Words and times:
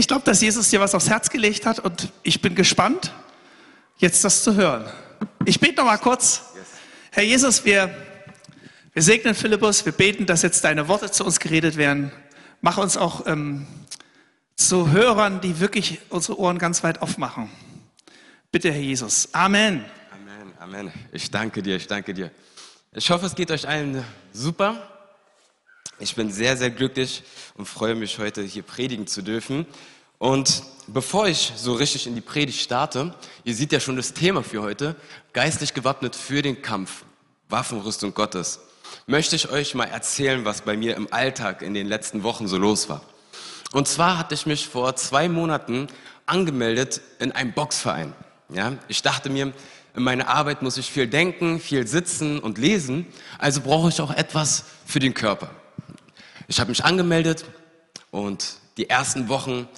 Ich 0.00 0.08
glaube, 0.08 0.24
dass 0.24 0.40
Jesus 0.40 0.70
dir 0.70 0.80
was 0.80 0.94
aufs 0.94 1.10
Herz 1.10 1.28
gelegt 1.28 1.66
hat 1.66 1.78
und 1.78 2.10
ich 2.22 2.40
bin 2.40 2.54
gespannt, 2.54 3.12
jetzt 3.98 4.24
das 4.24 4.42
zu 4.42 4.54
hören. 4.54 4.90
Ich 5.44 5.60
bete 5.60 5.74
noch 5.76 5.84
mal 5.84 5.98
kurz. 5.98 6.54
Herr 7.10 7.22
Jesus, 7.22 7.66
wir, 7.66 7.94
wir 8.94 9.02
segnen 9.02 9.34
Philippus, 9.34 9.84
wir 9.84 9.92
beten, 9.92 10.24
dass 10.24 10.40
jetzt 10.40 10.64
deine 10.64 10.88
Worte 10.88 11.10
zu 11.10 11.22
uns 11.22 11.38
geredet 11.38 11.76
werden. 11.76 12.12
Mach 12.62 12.78
uns 12.78 12.96
auch 12.96 13.26
ähm, 13.26 13.66
zu 14.56 14.90
Hörern, 14.90 15.42
die 15.42 15.60
wirklich 15.60 16.00
unsere 16.08 16.38
Ohren 16.38 16.56
ganz 16.56 16.82
weit 16.82 17.02
aufmachen. 17.02 17.50
Bitte, 18.50 18.72
Herr 18.72 18.80
Jesus. 18.80 19.28
Amen. 19.34 19.84
Amen, 20.14 20.54
Amen. 20.60 20.92
Ich 21.12 21.30
danke 21.30 21.62
dir, 21.62 21.76
ich 21.76 21.88
danke 21.88 22.14
dir. 22.14 22.30
Ich 22.94 23.10
hoffe, 23.10 23.26
es 23.26 23.34
geht 23.34 23.50
euch 23.50 23.68
allen 23.68 24.02
super. 24.32 24.89
Ich 26.00 26.14
bin 26.14 26.32
sehr, 26.32 26.56
sehr 26.56 26.70
glücklich 26.70 27.22
und 27.58 27.66
freue 27.66 27.94
mich, 27.94 28.18
heute 28.18 28.42
hier 28.42 28.62
predigen 28.62 29.06
zu 29.06 29.20
dürfen. 29.20 29.66
Und 30.16 30.62
bevor 30.86 31.28
ich 31.28 31.52
so 31.56 31.74
richtig 31.74 32.06
in 32.06 32.14
die 32.14 32.22
Predigt 32.22 32.58
starte, 32.58 33.14
ihr 33.44 33.54
seht 33.54 33.70
ja 33.70 33.80
schon 33.80 33.96
das 33.96 34.14
Thema 34.14 34.42
für 34.42 34.62
heute, 34.62 34.96
geistlich 35.34 35.74
gewappnet 35.74 36.16
für 36.16 36.40
den 36.40 36.62
Kampf, 36.62 37.04
Waffenrüstung 37.50 38.14
Gottes, 38.14 38.60
möchte 39.06 39.36
ich 39.36 39.50
euch 39.50 39.74
mal 39.74 39.84
erzählen, 39.84 40.46
was 40.46 40.62
bei 40.62 40.74
mir 40.74 40.96
im 40.96 41.12
Alltag 41.12 41.60
in 41.60 41.74
den 41.74 41.86
letzten 41.86 42.22
Wochen 42.22 42.48
so 42.48 42.56
los 42.56 42.88
war. 42.88 43.02
Und 43.72 43.86
zwar 43.86 44.16
hatte 44.16 44.34
ich 44.34 44.46
mich 44.46 44.68
vor 44.68 44.96
zwei 44.96 45.28
Monaten 45.28 45.86
angemeldet 46.24 47.02
in 47.18 47.32
einem 47.32 47.52
Boxverein. 47.52 48.14
Ja, 48.48 48.72
ich 48.88 49.02
dachte 49.02 49.28
mir, 49.28 49.52
in 49.94 50.02
meiner 50.02 50.28
Arbeit 50.28 50.62
muss 50.62 50.78
ich 50.78 50.90
viel 50.90 51.06
denken, 51.08 51.60
viel 51.60 51.86
sitzen 51.86 52.38
und 52.38 52.56
lesen, 52.56 53.06
also 53.38 53.60
brauche 53.60 53.90
ich 53.90 54.00
auch 54.00 54.10
etwas 54.10 54.64
für 54.86 54.98
den 54.98 55.12
Körper. 55.12 55.50
Ich 56.50 56.58
habe 56.58 56.70
mich 56.70 56.84
angemeldet 56.84 57.44
und 58.10 58.54
die 58.76 58.90
ersten 58.90 59.28
Wochen 59.28 59.68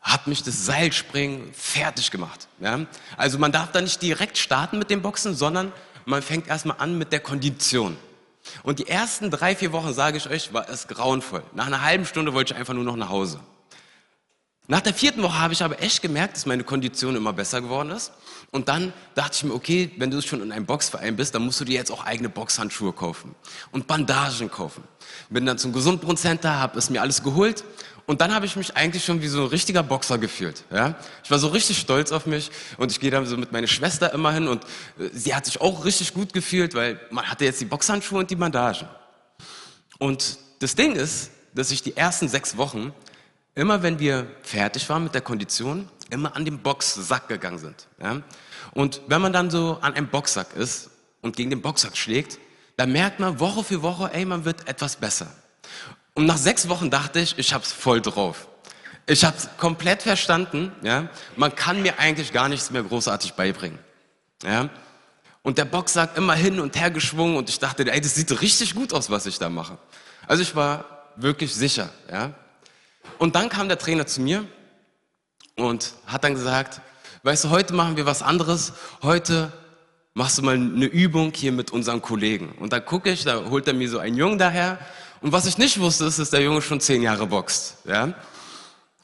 hat 0.00 0.26
mich 0.26 0.42
das 0.42 0.64
Seilspringen 0.64 1.52
fertig 1.52 2.10
gemacht. 2.10 2.48
Ja? 2.60 2.86
Also 3.18 3.38
man 3.38 3.52
darf 3.52 3.72
da 3.72 3.82
nicht 3.82 4.00
direkt 4.00 4.38
starten 4.38 4.78
mit 4.78 4.88
dem 4.88 5.02
Boxen, 5.02 5.34
sondern 5.34 5.70
man 6.06 6.22
fängt 6.22 6.48
erstmal 6.48 6.78
an 6.78 6.96
mit 6.96 7.12
der 7.12 7.20
Kondition. 7.20 7.98
Und 8.62 8.78
die 8.78 8.88
ersten 8.88 9.30
drei, 9.30 9.54
vier 9.54 9.72
Wochen, 9.72 9.92
sage 9.92 10.16
ich 10.16 10.30
euch, 10.30 10.54
war 10.54 10.66
es 10.66 10.88
grauenvoll. 10.88 11.42
Nach 11.52 11.66
einer 11.66 11.82
halben 11.82 12.06
Stunde 12.06 12.32
wollte 12.32 12.54
ich 12.54 12.58
einfach 12.58 12.72
nur 12.72 12.84
noch 12.84 12.96
nach 12.96 13.10
Hause. 13.10 13.40
Nach 14.68 14.80
der 14.80 14.94
vierten 14.94 15.22
Woche 15.22 15.38
habe 15.38 15.52
ich 15.52 15.62
aber 15.62 15.82
echt 15.82 16.00
gemerkt, 16.00 16.36
dass 16.36 16.46
meine 16.46 16.64
Kondition 16.64 17.16
immer 17.16 17.34
besser 17.34 17.60
geworden 17.60 17.90
ist. 17.90 18.12
Und 18.52 18.68
dann 18.68 18.92
dachte 19.14 19.34
ich 19.34 19.44
mir, 19.44 19.54
okay, 19.54 19.90
wenn 19.96 20.10
du 20.10 20.20
schon 20.20 20.42
in 20.42 20.52
einem 20.52 20.66
Boxverein 20.66 21.16
bist, 21.16 21.34
dann 21.34 21.42
musst 21.42 21.58
du 21.60 21.64
dir 21.64 21.74
jetzt 21.74 21.90
auch 21.90 22.04
eigene 22.04 22.28
Boxhandschuhe 22.28 22.92
kaufen 22.92 23.34
und 23.72 23.86
Bandagen 23.86 24.50
kaufen. 24.50 24.84
Bin 25.30 25.46
dann 25.46 25.56
zum 25.56 25.72
Gesundbrunnen-Center, 25.72 26.60
habe 26.60 26.78
es 26.78 26.90
mir 26.90 27.00
alles 27.00 27.22
geholt 27.22 27.64
und 28.04 28.20
dann 28.20 28.34
habe 28.34 28.44
ich 28.44 28.54
mich 28.56 28.76
eigentlich 28.76 29.06
schon 29.06 29.22
wie 29.22 29.28
so 29.28 29.44
ein 29.44 29.46
richtiger 29.46 29.82
Boxer 29.82 30.18
gefühlt. 30.18 30.64
Ja? 30.70 30.96
Ich 31.24 31.30
war 31.30 31.38
so 31.38 31.48
richtig 31.48 31.78
stolz 31.78 32.12
auf 32.12 32.26
mich 32.26 32.50
und 32.76 32.92
ich 32.92 33.00
gehe 33.00 33.10
dann 33.10 33.24
so 33.24 33.38
mit 33.38 33.52
meiner 33.52 33.68
Schwester 33.68 34.12
immer 34.12 34.32
hin 34.32 34.46
und 34.46 34.64
äh, 34.98 35.08
sie 35.14 35.34
hat 35.34 35.46
sich 35.46 35.58
auch 35.62 35.86
richtig 35.86 36.12
gut 36.12 36.34
gefühlt, 36.34 36.74
weil 36.74 37.00
man 37.10 37.24
hatte 37.24 37.46
jetzt 37.46 37.58
die 37.62 37.64
Boxhandschuhe 37.64 38.18
und 38.18 38.30
die 38.30 38.36
Bandagen. 38.36 38.86
Und 39.98 40.36
das 40.58 40.74
Ding 40.74 40.94
ist, 40.94 41.30
dass 41.54 41.70
ich 41.70 41.82
die 41.82 41.96
ersten 41.96 42.28
sechs 42.28 42.58
Wochen 42.58 42.92
immer 43.54 43.82
wenn 43.82 43.98
wir 43.98 44.26
fertig 44.42 44.88
waren 44.88 45.04
mit 45.04 45.14
der 45.14 45.20
Kondition, 45.20 45.88
immer 46.12 46.36
an 46.36 46.44
den 46.44 46.58
Boxsack 46.58 47.28
gegangen 47.28 47.58
sind. 47.58 47.88
Ja? 48.00 48.22
Und 48.72 49.00
wenn 49.08 49.20
man 49.20 49.32
dann 49.32 49.50
so 49.50 49.78
an 49.80 49.94
einem 49.94 50.08
Boxsack 50.08 50.54
ist 50.54 50.90
und 51.22 51.36
gegen 51.36 51.50
den 51.50 51.62
Boxsack 51.62 51.96
schlägt, 51.96 52.38
dann 52.76 52.92
merkt 52.92 53.20
man 53.20 53.40
Woche 53.40 53.64
für 53.64 53.82
Woche, 53.82 54.10
ey, 54.12 54.24
man 54.24 54.44
wird 54.44 54.68
etwas 54.68 54.96
besser. 54.96 55.26
Und 56.14 56.26
nach 56.26 56.36
sechs 56.36 56.68
Wochen 56.68 56.90
dachte 56.90 57.20
ich, 57.20 57.38
ich 57.38 57.54
hab's 57.54 57.72
voll 57.72 58.00
drauf. 58.00 58.48
Ich 59.06 59.24
hab's 59.24 59.48
komplett 59.58 60.02
verstanden, 60.02 60.72
ja. 60.82 61.08
Man 61.36 61.54
kann 61.54 61.82
mir 61.82 61.98
eigentlich 61.98 62.32
gar 62.32 62.48
nichts 62.48 62.70
mehr 62.70 62.82
großartig 62.82 63.32
beibringen, 63.34 63.78
ja. 64.44 64.68
Und 65.42 65.58
der 65.58 65.64
Boxsack 65.64 66.16
immer 66.16 66.34
hin 66.34 66.60
und 66.60 66.78
her 66.78 66.90
geschwungen 66.90 67.36
und 67.36 67.48
ich 67.48 67.58
dachte, 67.58 67.90
ey, 67.90 68.00
das 68.00 68.14
sieht 68.14 68.40
richtig 68.40 68.74
gut 68.74 68.92
aus, 68.92 69.10
was 69.10 69.26
ich 69.26 69.38
da 69.38 69.48
mache. 69.48 69.76
Also 70.28 70.42
ich 70.42 70.54
war 70.54 70.84
wirklich 71.16 71.52
sicher, 71.52 71.90
ja. 72.10 72.32
Und 73.18 73.34
dann 73.34 73.48
kam 73.48 73.68
der 73.68 73.78
Trainer 73.78 74.06
zu 74.06 74.20
mir 74.20 74.46
und 75.56 75.94
hat 76.06 76.24
dann 76.24 76.34
gesagt, 76.34 76.80
weißt 77.22 77.44
du, 77.44 77.50
heute 77.50 77.74
machen 77.74 77.96
wir 77.96 78.06
was 78.06 78.22
anderes. 78.22 78.72
Heute 79.02 79.52
machst 80.14 80.38
du 80.38 80.42
mal 80.42 80.54
eine 80.54 80.86
Übung 80.86 81.32
hier 81.34 81.52
mit 81.52 81.70
unseren 81.70 82.02
Kollegen. 82.02 82.52
Und 82.58 82.72
da 82.72 82.80
gucke 82.80 83.10
ich, 83.10 83.24
da 83.24 83.44
holt 83.48 83.66
er 83.66 83.74
mir 83.74 83.88
so 83.88 83.98
einen 83.98 84.16
Jungen 84.16 84.38
daher. 84.38 84.78
Und 85.20 85.32
was 85.32 85.46
ich 85.46 85.58
nicht 85.58 85.78
wusste, 85.80 86.04
ist, 86.04 86.18
dass 86.18 86.30
der 86.30 86.42
Junge 86.42 86.62
schon 86.62 86.80
zehn 86.80 87.02
Jahre 87.02 87.26
boxt. 87.26 87.76
Ja? 87.84 88.14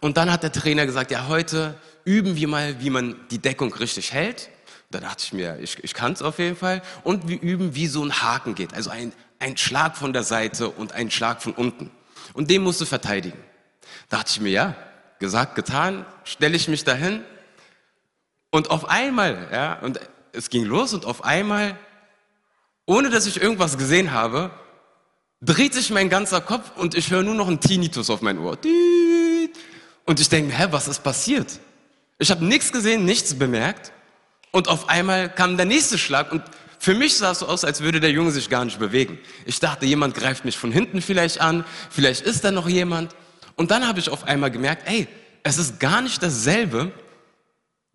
Und 0.00 0.16
dann 0.16 0.30
hat 0.30 0.42
der 0.42 0.52
Trainer 0.52 0.84
gesagt, 0.84 1.10
ja, 1.10 1.28
heute 1.28 1.74
üben 2.04 2.36
wir 2.36 2.48
mal, 2.48 2.80
wie 2.80 2.90
man 2.90 3.16
die 3.30 3.38
Deckung 3.38 3.72
richtig 3.74 4.12
hält. 4.12 4.48
Da 4.90 5.00
dachte 5.00 5.22
ich 5.24 5.32
mir, 5.32 5.58
ich, 5.60 5.82
ich 5.84 5.94
kann 5.94 6.12
es 6.12 6.22
auf 6.22 6.38
jeden 6.38 6.56
Fall. 6.56 6.82
Und 7.04 7.28
wir 7.28 7.40
üben, 7.40 7.74
wie 7.74 7.86
so 7.86 8.02
ein 8.02 8.22
Haken 8.22 8.54
geht. 8.54 8.74
Also 8.74 8.90
ein, 8.90 9.12
ein 9.38 9.56
Schlag 9.56 9.96
von 9.96 10.12
der 10.12 10.22
Seite 10.22 10.70
und 10.70 10.92
ein 10.92 11.10
Schlag 11.10 11.42
von 11.42 11.52
unten. 11.52 11.90
Und 12.32 12.50
den 12.50 12.62
musst 12.62 12.80
du 12.80 12.84
verteidigen. 12.84 13.38
Dachte 14.08 14.32
ich 14.32 14.40
mir, 14.40 14.50
ja, 14.50 14.76
gesagt, 15.18 15.54
getan, 15.54 16.06
stelle 16.24 16.56
ich 16.56 16.68
mich 16.68 16.84
dahin 16.84 17.22
und 18.50 18.70
auf 18.70 18.88
einmal, 18.88 19.48
ja, 19.52 19.78
und 19.80 20.00
es 20.32 20.50
ging 20.50 20.64
los 20.64 20.94
und 20.94 21.04
auf 21.04 21.24
einmal, 21.24 21.78
ohne 22.86 23.10
dass 23.10 23.26
ich 23.26 23.40
irgendwas 23.40 23.76
gesehen 23.76 24.12
habe, 24.12 24.50
dreht 25.40 25.74
sich 25.74 25.90
mein 25.90 26.08
ganzer 26.08 26.40
Kopf 26.40 26.76
und 26.76 26.94
ich 26.94 27.10
höre 27.10 27.22
nur 27.22 27.34
noch 27.34 27.48
einen 27.48 27.60
Tinnitus 27.60 28.10
auf 28.10 28.22
mein 28.22 28.38
Ohr. 28.38 28.58
Und 30.04 30.20
ich 30.20 30.28
denke, 30.28 30.54
hä, 30.54 30.68
was 30.70 30.88
ist 30.88 31.02
passiert? 31.02 31.60
Ich 32.18 32.30
habe 32.30 32.44
nichts 32.44 32.72
gesehen, 32.72 33.04
nichts 33.04 33.38
bemerkt 33.38 33.92
und 34.50 34.68
auf 34.68 34.88
einmal 34.88 35.32
kam 35.32 35.56
der 35.56 35.66
nächste 35.66 35.98
Schlag 35.98 36.32
und 36.32 36.42
für 36.80 36.94
mich 36.94 37.16
sah 37.16 37.32
es 37.32 37.40
so 37.40 37.46
aus, 37.46 37.64
als 37.64 37.80
würde 37.80 38.00
der 38.00 38.12
Junge 38.12 38.30
sich 38.30 38.48
gar 38.48 38.64
nicht 38.64 38.78
bewegen. 38.78 39.18
Ich 39.44 39.60
dachte, 39.60 39.84
jemand 39.84 40.14
greift 40.14 40.44
mich 40.44 40.56
von 40.56 40.72
hinten 40.72 41.02
vielleicht 41.02 41.40
an, 41.40 41.64
vielleicht 41.90 42.22
ist 42.22 42.44
da 42.44 42.50
noch 42.50 42.68
jemand. 42.68 43.14
Und 43.58 43.72
dann 43.72 43.88
habe 43.88 43.98
ich 43.98 44.08
auf 44.08 44.22
einmal 44.22 44.52
gemerkt, 44.52 44.88
ey, 44.88 45.08
es 45.42 45.58
ist 45.58 45.80
gar 45.80 46.00
nicht 46.00 46.22
dasselbe, 46.22 46.92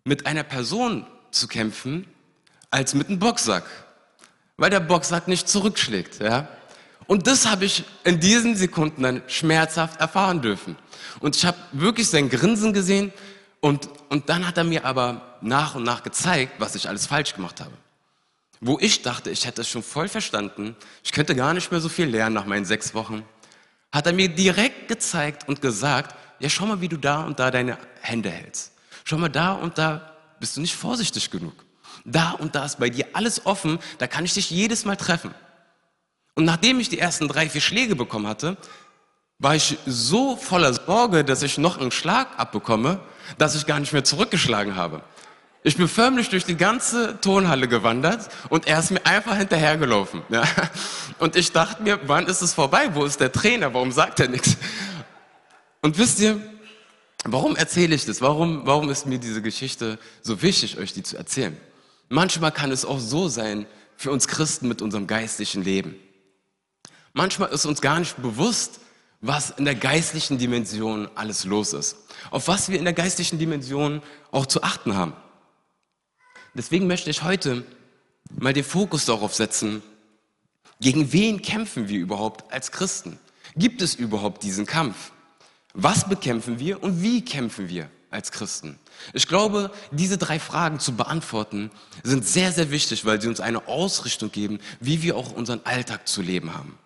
mit 0.04 0.26
einer 0.26 0.42
Person 0.42 1.06
zu 1.30 1.48
kämpfen, 1.48 2.06
als 2.70 2.94
mit 2.94 3.08
einem 3.08 3.18
Boxsack. 3.18 3.64
Weil 4.58 4.68
der 4.68 4.80
Boxsack 4.80 5.26
nicht 5.26 5.48
zurückschlägt, 5.48 6.20
ja. 6.20 6.48
Und 7.06 7.26
das 7.26 7.46
habe 7.46 7.64
ich 7.64 7.84
in 8.04 8.20
diesen 8.20 8.56
Sekunden 8.56 9.02
dann 9.02 9.22
schmerzhaft 9.26 10.00
erfahren 10.00 10.42
dürfen. 10.42 10.76
Und 11.20 11.34
ich 11.34 11.46
habe 11.46 11.56
wirklich 11.72 12.08
sein 12.08 12.28
Grinsen 12.28 12.74
gesehen 12.74 13.10
und, 13.60 13.88
und 14.10 14.28
dann 14.28 14.46
hat 14.46 14.58
er 14.58 14.64
mir 14.64 14.84
aber 14.84 15.38
nach 15.40 15.76
und 15.76 15.82
nach 15.82 16.02
gezeigt, 16.02 16.56
was 16.58 16.74
ich 16.74 16.90
alles 16.90 17.06
falsch 17.06 17.34
gemacht 17.34 17.62
habe. 17.62 17.72
Wo 18.60 18.78
ich 18.78 19.00
dachte, 19.00 19.30
ich 19.30 19.46
hätte 19.46 19.62
es 19.62 19.68
schon 19.70 19.82
voll 19.82 20.08
verstanden, 20.08 20.76
ich 21.02 21.12
könnte 21.12 21.34
gar 21.34 21.54
nicht 21.54 21.70
mehr 21.70 21.80
so 21.80 21.88
viel 21.88 22.06
lernen 22.06 22.34
nach 22.34 22.44
meinen 22.44 22.66
sechs 22.66 22.92
Wochen, 22.92 23.24
hat 23.94 24.08
er 24.08 24.12
mir 24.12 24.28
direkt 24.28 24.88
gezeigt 24.88 25.46
und 25.48 25.62
gesagt, 25.62 26.16
ja, 26.40 26.48
schau 26.50 26.66
mal, 26.66 26.80
wie 26.80 26.88
du 26.88 26.96
da 26.96 27.22
und 27.22 27.38
da 27.38 27.52
deine 27.52 27.78
Hände 28.00 28.28
hältst. 28.28 28.72
Schau 29.04 29.16
mal, 29.18 29.28
da 29.28 29.52
und 29.52 29.78
da 29.78 30.16
bist 30.40 30.56
du 30.56 30.60
nicht 30.60 30.74
vorsichtig 30.74 31.30
genug. 31.30 31.54
Da 32.04 32.32
und 32.32 32.56
da 32.56 32.64
ist 32.64 32.80
bei 32.80 32.90
dir 32.90 33.06
alles 33.12 33.46
offen, 33.46 33.78
da 33.98 34.08
kann 34.08 34.24
ich 34.24 34.34
dich 34.34 34.50
jedes 34.50 34.84
Mal 34.84 34.96
treffen. 34.96 35.32
Und 36.34 36.44
nachdem 36.44 36.80
ich 36.80 36.88
die 36.88 36.98
ersten 36.98 37.28
drei, 37.28 37.48
vier 37.48 37.60
Schläge 37.60 37.94
bekommen 37.94 38.26
hatte, 38.26 38.56
war 39.38 39.54
ich 39.54 39.78
so 39.86 40.34
voller 40.34 40.74
Sorge, 40.74 41.24
dass 41.24 41.44
ich 41.44 41.56
noch 41.56 41.78
einen 41.78 41.92
Schlag 41.92 42.26
abbekomme, 42.36 42.98
dass 43.38 43.54
ich 43.54 43.64
gar 43.64 43.78
nicht 43.78 43.92
mehr 43.92 44.02
zurückgeschlagen 44.02 44.74
habe. 44.74 45.02
Ich 45.66 45.78
bin 45.78 45.88
förmlich 45.88 46.28
durch 46.28 46.44
die 46.44 46.58
ganze 46.58 47.18
Tonhalle 47.22 47.68
gewandert 47.68 48.28
und 48.50 48.66
er 48.66 48.78
ist 48.80 48.90
mir 48.90 49.04
einfach 49.06 49.34
hinterhergelaufen. 49.38 50.20
Ja. 50.28 50.44
Und 51.18 51.36
ich 51.36 51.52
dachte 51.52 51.82
mir, 51.82 51.98
wann 52.06 52.26
ist 52.26 52.42
es 52.42 52.52
vorbei? 52.52 52.90
Wo 52.92 53.06
ist 53.06 53.18
der 53.18 53.32
Trainer? 53.32 53.72
Warum 53.72 53.90
sagt 53.90 54.20
er 54.20 54.28
nichts? 54.28 54.58
Und 55.80 55.96
wisst 55.96 56.20
ihr, 56.20 56.38
warum 57.24 57.56
erzähle 57.56 57.94
ich 57.94 58.04
das? 58.04 58.20
Warum, 58.20 58.66
warum 58.66 58.90
ist 58.90 59.06
mir 59.06 59.18
diese 59.18 59.40
Geschichte 59.40 59.98
so 60.20 60.42
wichtig, 60.42 60.76
euch 60.76 60.92
die 60.92 61.02
zu 61.02 61.16
erzählen? 61.16 61.56
Manchmal 62.10 62.52
kann 62.52 62.70
es 62.70 62.84
auch 62.84 63.00
so 63.00 63.28
sein 63.28 63.64
für 63.96 64.10
uns 64.10 64.28
Christen 64.28 64.68
mit 64.68 64.82
unserem 64.82 65.06
geistlichen 65.06 65.64
Leben. 65.64 65.96
Manchmal 67.14 67.48
ist 67.48 67.64
uns 67.64 67.80
gar 67.80 67.98
nicht 68.00 68.20
bewusst, 68.20 68.80
was 69.22 69.48
in 69.48 69.64
der 69.64 69.76
geistlichen 69.76 70.36
Dimension 70.36 71.08
alles 71.14 71.46
los 71.46 71.72
ist. 71.72 71.96
Auf 72.30 72.48
was 72.48 72.68
wir 72.68 72.78
in 72.78 72.84
der 72.84 72.92
geistlichen 72.92 73.38
Dimension 73.38 74.02
auch 74.30 74.44
zu 74.44 74.62
achten 74.62 74.94
haben. 74.94 75.14
Deswegen 76.54 76.86
möchte 76.86 77.10
ich 77.10 77.22
heute 77.22 77.64
mal 78.38 78.52
den 78.52 78.64
Fokus 78.64 79.04
darauf 79.04 79.34
setzen, 79.34 79.82
gegen 80.80 81.12
wen 81.12 81.42
kämpfen 81.42 81.88
wir 81.88 81.98
überhaupt 81.98 82.52
als 82.52 82.70
Christen? 82.70 83.18
Gibt 83.56 83.82
es 83.82 83.94
überhaupt 83.94 84.42
diesen 84.42 84.66
Kampf? 84.66 85.12
Was 85.72 86.08
bekämpfen 86.08 86.58
wir 86.58 86.82
und 86.82 87.02
wie 87.02 87.24
kämpfen 87.24 87.68
wir 87.68 87.90
als 88.10 88.30
Christen? 88.30 88.78
Ich 89.12 89.26
glaube, 89.26 89.72
diese 89.90 90.18
drei 90.18 90.38
Fragen 90.38 90.78
zu 90.78 90.94
beantworten 90.94 91.70
sind 92.02 92.26
sehr, 92.26 92.52
sehr 92.52 92.70
wichtig, 92.70 93.04
weil 93.04 93.20
sie 93.20 93.28
uns 93.28 93.40
eine 93.40 93.66
Ausrichtung 93.66 94.30
geben, 94.30 94.60
wie 94.80 95.02
wir 95.02 95.16
auch 95.16 95.32
unseren 95.32 95.60
Alltag 95.64 96.06
zu 96.06 96.22
leben 96.22 96.54
haben. 96.54 96.78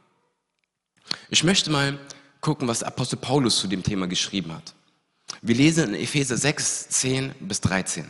Ich 1.30 1.44
möchte 1.44 1.70
mal 1.70 1.98
gucken, 2.40 2.68
was 2.68 2.82
Apostel 2.82 3.16
Paulus 3.16 3.58
zu 3.58 3.66
dem 3.66 3.82
Thema 3.82 4.06
geschrieben 4.06 4.54
hat. 4.54 4.74
Wir 5.42 5.54
lesen 5.54 5.94
in 5.94 6.00
Epheser 6.00 6.36
6, 6.36 6.88
10 6.88 7.34
bis 7.40 7.60
13. 7.60 8.06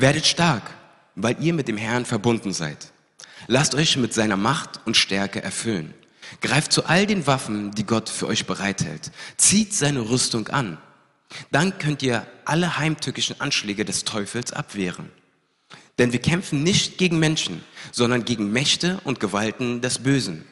Werdet 0.00 0.26
stark, 0.26 0.62
weil 1.16 1.42
ihr 1.42 1.52
mit 1.52 1.66
dem 1.66 1.76
Herrn 1.76 2.04
verbunden 2.04 2.52
seid. 2.52 2.92
Lasst 3.48 3.74
euch 3.74 3.96
mit 3.96 4.14
seiner 4.14 4.36
Macht 4.36 4.78
und 4.86 4.96
Stärke 4.96 5.42
erfüllen. 5.42 5.92
Greift 6.40 6.72
zu 6.72 6.86
all 6.86 7.04
den 7.04 7.26
Waffen, 7.26 7.72
die 7.72 7.82
Gott 7.82 8.08
für 8.08 8.28
euch 8.28 8.46
bereithält. 8.46 9.10
Zieht 9.38 9.74
seine 9.74 10.08
Rüstung 10.08 10.46
an. 10.50 10.78
Dann 11.50 11.78
könnt 11.80 12.04
ihr 12.04 12.24
alle 12.44 12.78
heimtückischen 12.78 13.40
Anschläge 13.40 13.84
des 13.84 14.04
Teufels 14.04 14.52
abwehren. 14.52 15.10
Denn 15.98 16.12
wir 16.12 16.20
kämpfen 16.20 16.62
nicht 16.62 16.96
gegen 16.98 17.18
Menschen, 17.18 17.64
sondern 17.90 18.24
gegen 18.24 18.52
Mächte 18.52 19.00
und 19.02 19.18
Gewalten 19.18 19.80
des 19.80 19.98
Bösen, 19.98 20.44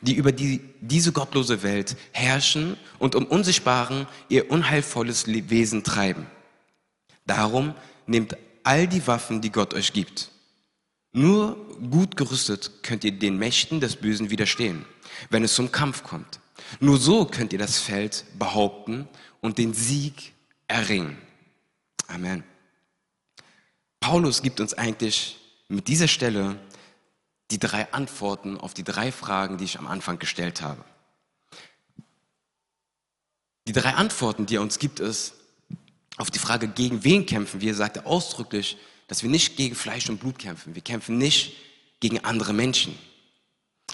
die 0.00 0.14
über 0.14 0.32
die, 0.32 0.62
diese 0.80 1.12
gottlose 1.12 1.62
Welt 1.62 1.94
herrschen 2.12 2.78
und 2.98 3.16
um 3.16 3.26
Unsichtbaren 3.26 4.06
ihr 4.30 4.50
unheilvolles 4.50 5.26
Wesen 5.26 5.84
treiben. 5.84 6.26
Darum 7.26 7.74
nehmt 8.06 8.34
all 8.64 8.88
die 8.88 9.06
Waffen, 9.06 9.40
die 9.40 9.52
Gott 9.52 9.74
euch 9.74 9.92
gibt. 9.92 10.30
Nur 11.12 11.56
gut 11.90 12.16
gerüstet 12.16 12.82
könnt 12.82 13.04
ihr 13.04 13.12
den 13.12 13.38
Mächten 13.38 13.80
des 13.80 13.96
Bösen 13.96 14.30
widerstehen, 14.30 14.84
wenn 15.30 15.44
es 15.44 15.54
zum 15.54 15.70
Kampf 15.70 16.02
kommt. 16.02 16.40
Nur 16.80 16.98
so 16.98 17.24
könnt 17.24 17.52
ihr 17.52 17.58
das 17.58 17.78
Feld 17.78 18.24
behaupten 18.38 19.08
und 19.40 19.58
den 19.58 19.74
Sieg 19.74 20.32
erringen. 20.66 21.16
Amen. 22.08 22.42
Paulus 24.00 24.42
gibt 24.42 24.60
uns 24.60 24.74
eigentlich 24.74 25.38
mit 25.68 25.88
dieser 25.88 26.08
Stelle 26.08 26.58
die 27.50 27.58
drei 27.58 27.92
Antworten 27.92 28.58
auf 28.58 28.74
die 28.74 28.84
drei 28.84 29.12
Fragen, 29.12 29.58
die 29.58 29.64
ich 29.64 29.78
am 29.78 29.86
Anfang 29.86 30.18
gestellt 30.18 30.62
habe. 30.62 30.84
Die 33.66 33.72
drei 33.72 33.94
Antworten, 33.94 34.46
die 34.46 34.56
er 34.56 34.62
uns 34.62 34.78
gibt, 34.78 35.00
ist 35.00 35.34
auf 36.16 36.30
die 36.30 36.38
Frage, 36.38 36.68
gegen 36.68 37.04
wen 37.04 37.26
kämpfen 37.26 37.60
wir, 37.60 37.74
sagt 37.74 37.96
er 37.96 38.06
ausdrücklich, 38.06 38.76
dass 39.08 39.22
wir 39.22 39.30
nicht 39.30 39.56
gegen 39.56 39.74
Fleisch 39.74 40.08
und 40.08 40.18
Blut 40.18 40.38
kämpfen. 40.38 40.74
Wir 40.74 40.82
kämpfen 40.82 41.18
nicht 41.18 41.54
gegen 42.00 42.24
andere 42.24 42.52
Menschen. 42.52 42.96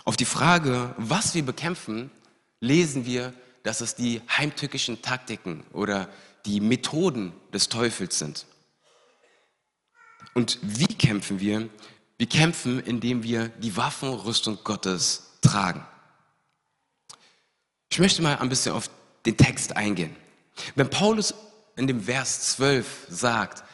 Auf 0.05 0.17
die 0.17 0.25
Frage, 0.25 0.95
was 0.99 1.35
wir 1.35 1.45
bekämpfen, 1.45 2.11
lesen 2.61 3.07
wir, 3.07 3.33
dass 3.63 3.81
es 3.81 3.95
die 3.95 4.21
heimtückischen 4.29 5.03
Taktiken 5.03 5.65
oder 5.73 6.09
die 6.47 6.61
Methoden 6.61 7.33
des 7.53 7.69
Teufels 7.69 8.19
sind. 8.19 8.47
Und 10.35 10.59
wie 10.63 10.87
kämpfen 10.87 11.41
wir? 11.41 11.69
Wir 12.19 12.29
kämpfen, 12.29 12.81
indem 12.81 13.23
wir 13.23 13.49
die 13.49 13.77
Waffenrüstung 13.77 14.59
Gottes 14.63 15.39
tragen. 15.41 15.85
Ich 17.91 17.99
möchte 17.99 18.23
mal 18.23 18.39
ein 18.39 18.49
bisschen 18.49 18.73
auf 18.73 18.91
den 19.27 19.37
Text 19.37 19.77
eingehen. 19.77 20.15
Wenn 20.75 20.89
Paulus 20.89 21.35
in 21.81 21.87
dem 21.87 22.03
Vers 22.03 22.57
12 22.57 22.87
sagt, 23.09 23.65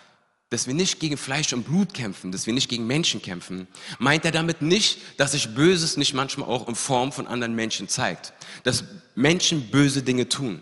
dass 0.49 0.67
wir 0.67 0.75
nicht 0.75 1.01
gegen 1.01 1.17
Fleisch 1.17 1.53
und 1.53 1.65
Blut 1.65 1.93
kämpfen, 1.93 2.31
dass 2.31 2.47
wir 2.47 2.55
nicht 2.55 2.69
gegen 2.69 2.87
Menschen 2.87 3.21
kämpfen, 3.21 3.67
meint 3.99 4.25
er 4.25 4.31
damit 4.31 4.63
nicht, 4.63 5.01
dass 5.19 5.33
sich 5.33 5.55
Böses 5.55 5.97
nicht 5.97 6.15
manchmal 6.15 6.49
auch 6.49 6.69
in 6.69 6.77
Form 6.77 7.13
von 7.13 7.27
anderen 7.27 7.55
Menschen 7.55 7.89
zeigt, 7.89 8.33
dass 8.63 8.85
Menschen 9.17 9.71
böse 9.71 10.03
Dinge 10.03 10.29
tun. 10.29 10.61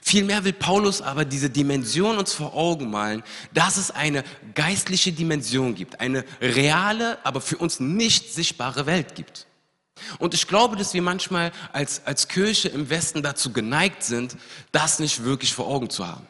Vielmehr 0.00 0.44
will 0.44 0.52
Paulus 0.52 1.02
aber 1.02 1.24
diese 1.24 1.50
Dimension 1.50 2.18
uns 2.18 2.32
vor 2.32 2.54
Augen 2.54 2.90
malen, 2.90 3.22
dass 3.52 3.76
es 3.76 3.90
eine 3.90 4.22
geistliche 4.54 5.12
Dimension 5.12 5.74
gibt, 5.74 6.00
eine 6.00 6.24
reale, 6.40 7.18
aber 7.24 7.40
für 7.40 7.58
uns 7.58 7.80
nicht 7.80 8.32
sichtbare 8.32 8.86
Welt 8.86 9.14
gibt. 9.16 9.46
Und 10.18 10.34
ich 10.34 10.46
glaube, 10.46 10.76
dass 10.76 10.94
wir 10.94 11.02
manchmal 11.02 11.52
als, 11.72 12.02
als 12.04 12.28
Kirche 12.28 12.68
im 12.68 12.90
Westen 12.90 13.22
dazu 13.22 13.52
geneigt 13.52 14.02
sind, 14.02 14.36
das 14.70 14.98
nicht 14.98 15.24
wirklich 15.24 15.52
vor 15.52 15.66
Augen 15.66 15.90
zu 15.90 16.06
haben. 16.06 16.26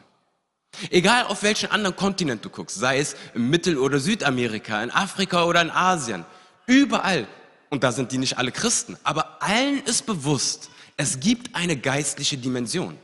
Egal 0.89 1.25
auf 1.25 1.43
welchen 1.43 1.71
anderen 1.71 1.95
Kontinent 1.95 2.43
du 2.45 2.49
guckst, 2.49 2.77
sei 2.77 2.99
es 2.99 3.15
in 3.33 3.49
Mittel- 3.49 3.77
oder 3.77 3.99
Südamerika, 3.99 4.83
in 4.83 4.91
Afrika 4.91 5.43
oder 5.45 5.61
in 5.61 5.71
Asien, 5.71 6.25
überall, 6.65 7.27
und 7.69 7.83
da 7.83 7.91
sind 7.91 8.11
die 8.11 8.17
nicht 8.17 8.37
alle 8.37 8.51
Christen, 8.51 8.97
aber 9.03 9.41
allen 9.41 9.83
ist 9.83 10.05
bewusst, 10.05 10.69
es 10.95 11.19
gibt 11.19 11.55
eine 11.55 11.77
geistliche 11.77 12.37
Dimension. 12.37 12.97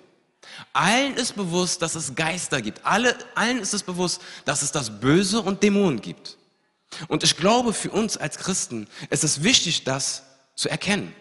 Allen 0.73 1.15
ist 1.15 1.35
bewusst, 1.35 1.81
dass 1.81 1.95
es 1.95 2.15
Geister 2.15 2.61
gibt. 2.61 2.85
Alle, 2.85 3.15
allen 3.35 3.59
ist 3.59 3.73
es 3.73 3.83
bewusst, 3.83 4.21
dass 4.45 4.61
es 4.61 4.71
das 4.71 4.99
Böse 4.99 5.41
und 5.41 5.63
Dämonen 5.63 6.01
gibt. 6.01 6.37
Und 7.07 7.23
ich 7.23 7.37
glaube, 7.37 7.73
für 7.73 7.91
uns 7.91 8.17
als 8.17 8.37
Christen 8.37 8.87
ist 9.09 9.23
es 9.23 9.43
wichtig, 9.43 9.83
das 9.83 10.23
zu 10.55 10.69
erkennen. 10.69 11.13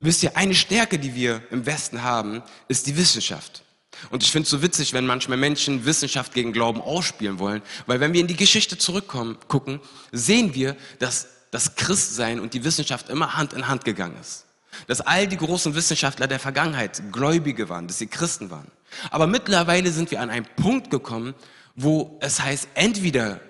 Wisst 0.00 0.22
ihr, 0.22 0.36
eine 0.36 0.54
Stärke, 0.54 0.98
die 0.98 1.14
wir 1.14 1.42
im 1.50 1.66
Westen 1.66 2.02
haben, 2.02 2.42
ist 2.68 2.86
die 2.86 2.96
Wissenschaft. 2.96 3.64
Und 4.10 4.22
ich 4.22 4.30
finde 4.30 4.44
es 4.44 4.50
so 4.50 4.62
witzig, 4.62 4.92
wenn 4.92 5.06
manchmal 5.06 5.38
Menschen 5.38 5.84
Wissenschaft 5.84 6.34
gegen 6.34 6.52
Glauben 6.52 6.80
ausspielen 6.80 7.38
wollen, 7.38 7.62
weil 7.86 8.00
wenn 8.00 8.12
wir 8.12 8.20
in 8.20 8.26
die 8.26 8.36
Geschichte 8.36 8.78
zurückkommen, 8.78 9.38
gucken, 9.48 9.80
sehen 10.12 10.54
wir, 10.54 10.76
dass 10.98 11.28
das 11.50 11.76
Christsein 11.76 12.40
und 12.40 12.54
die 12.54 12.64
Wissenschaft 12.64 13.08
immer 13.08 13.36
Hand 13.36 13.52
in 13.52 13.68
Hand 13.68 13.84
gegangen 13.84 14.16
ist. 14.20 14.44
Dass 14.86 15.00
all 15.00 15.26
die 15.26 15.36
großen 15.36 15.74
Wissenschaftler 15.74 16.26
der 16.26 16.38
Vergangenheit 16.38 17.02
Gläubige 17.10 17.68
waren, 17.68 17.88
dass 17.88 17.98
sie 17.98 18.06
Christen 18.06 18.50
waren. 18.50 18.70
Aber 19.10 19.26
mittlerweile 19.26 19.90
sind 19.90 20.10
wir 20.10 20.20
an 20.20 20.30
einen 20.30 20.46
Punkt 20.56 20.90
gekommen, 20.90 21.34
wo 21.74 22.18
es 22.20 22.40
heißt, 22.40 22.68
entweder 22.74 23.40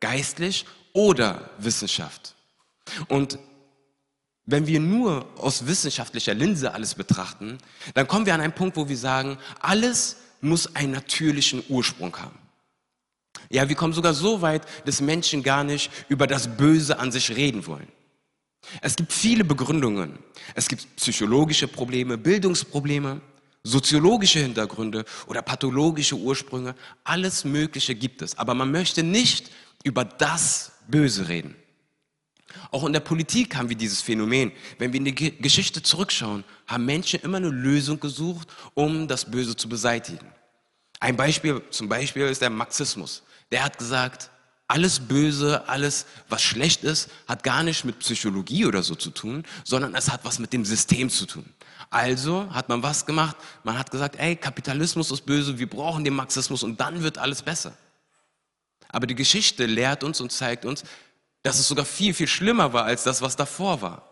geistlich 0.00 0.66
oder 0.92 1.50
Wissenschaft. 1.58 2.34
Und 3.08 3.38
wenn 4.46 4.66
wir 4.66 4.80
nur 4.80 5.26
aus 5.36 5.66
wissenschaftlicher 5.66 6.32
Linse 6.32 6.72
alles 6.72 6.94
betrachten, 6.94 7.58
dann 7.94 8.06
kommen 8.06 8.26
wir 8.26 8.34
an 8.34 8.40
einen 8.40 8.54
Punkt, 8.54 8.76
wo 8.76 8.88
wir 8.88 8.96
sagen, 8.96 9.38
alles 9.60 10.16
muss 10.40 10.74
einen 10.76 10.92
natürlichen 10.92 11.62
Ursprung 11.68 12.16
haben. 12.16 12.38
Ja, 13.50 13.68
wir 13.68 13.76
kommen 13.76 13.92
sogar 13.92 14.14
so 14.14 14.42
weit, 14.42 14.62
dass 14.86 15.00
Menschen 15.00 15.42
gar 15.42 15.64
nicht 15.64 15.90
über 16.08 16.26
das 16.26 16.56
Böse 16.56 16.98
an 16.98 17.12
sich 17.12 17.30
reden 17.36 17.66
wollen. 17.66 17.88
Es 18.80 18.96
gibt 18.96 19.12
viele 19.12 19.44
Begründungen. 19.44 20.18
Es 20.54 20.68
gibt 20.68 20.96
psychologische 20.96 21.68
Probleme, 21.68 22.18
Bildungsprobleme, 22.18 23.20
soziologische 23.62 24.40
Hintergründe 24.40 25.04
oder 25.26 25.42
pathologische 25.42 26.16
Ursprünge. 26.16 26.74
Alles 27.04 27.44
Mögliche 27.44 27.94
gibt 27.94 28.22
es. 28.22 28.38
Aber 28.38 28.54
man 28.54 28.70
möchte 28.70 29.02
nicht 29.02 29.50
über 29.84 30.04
das 30.04 30.72
Böse 30.88 31.28
reden. 31.28 31.54
Auch 32.70 32.84
in 32.84 32.92
der 32.92 33.00
Politik 33.00 33.56
haben 33.56 33.68
wir 33.68 33.76
dieses 33.76 34.00
Phänomen. 34.00 34.52
Wenn 34.78 34.92
wir 34.92 34.98
in 34.98 35.04
die 35.04 35.14
Geschichte 35.14 35.82
zurückschauen, 35.82 36.44
haben 36.66 36.84
Menschen 36.84 37.20
immer 37.20 37.38
eine 37.38 37.48
Lösung 37.48 38.00
gesucht, 38.00 38.48
um 38.74 39.08
das 39.08 39.30
Böse 39.30 39.56
zu 39.56 39.68
beseitigen. 39.68 40.26
Ein 41.00 41.16
Beispiel 41.16 41.62
zum 41.70 41.88
Beispiel 41.88 42.22
ist 42.26 42.42
der 42.42 42.50
Marxismus. 42.50 43.22
Der 43.50 43.64
hat 43.64 43.78
gesagt, 43.78 44.30
alles 44.68 44.98
Böse, 44.98 45.68
alles, 45.68 46.06
was 46.28 46.42
schlecht 46.42 46.82
ist, 46.82 47.08
hat 47.28 47.44
gar 47.44 47.62
nicht 47.62 47.84
mit 47.84 48.00
Psychologie 48.00 48.66
oder 48.66 48.82
so 48.82 48.94
zu 48.94 49.10
tun, 49.10 49.44
sondern 49.64 49.94
es 49.94 50.10
hat 50.10 50.24
was 50.24 50.38
mit 50.38 50.52
dem 50.52 50.64
System 50.64 51.08
zu 51.08 51.26
tun. 51.26 51.44
Also 51.90 52.52
hat 52.52 52.68
man 52.68 52.82
was 52.82 53.06
gemacht? 53.06 53.36
Man 53.62 53.78
hat 53.78 53.90
gesagt, 53.90 54.16
ey, 54.16 54.34
Kapitalismus 54.34 55.10
ist 55.12 55.24
böse, 55.24 55.58
wir 55.58 55.70
brauchen 55.70 56.02
den 56.02 56.14
Marxismus 56.14 56.64
und 56.64 56.80
dann 56.80 57.02
wird 57.02 57.18
alles 57.18 57.42
besser. 57.42 57.76
Aber 58.88 59.06
die 59.06 59.14
Geschichte 59.14 59.66
lehrt 59.66 60.02
uns 60.02 60.20
und 60.20 60.32
zeigt 60.32 60.64
uns, 60.64 60.82
dass 61.46 61.60
es 61.60 61.68
sogar 61.68 61.84
viel, 61.84 62.12
viel 62.12 62.26
schlimmer 62.26 62.72
war 62.72 62.86
als 62.86 63.04
das, 63.04 63.22
was 63.22 63.36
davor 63.36 63.80
war. 63.80 64.02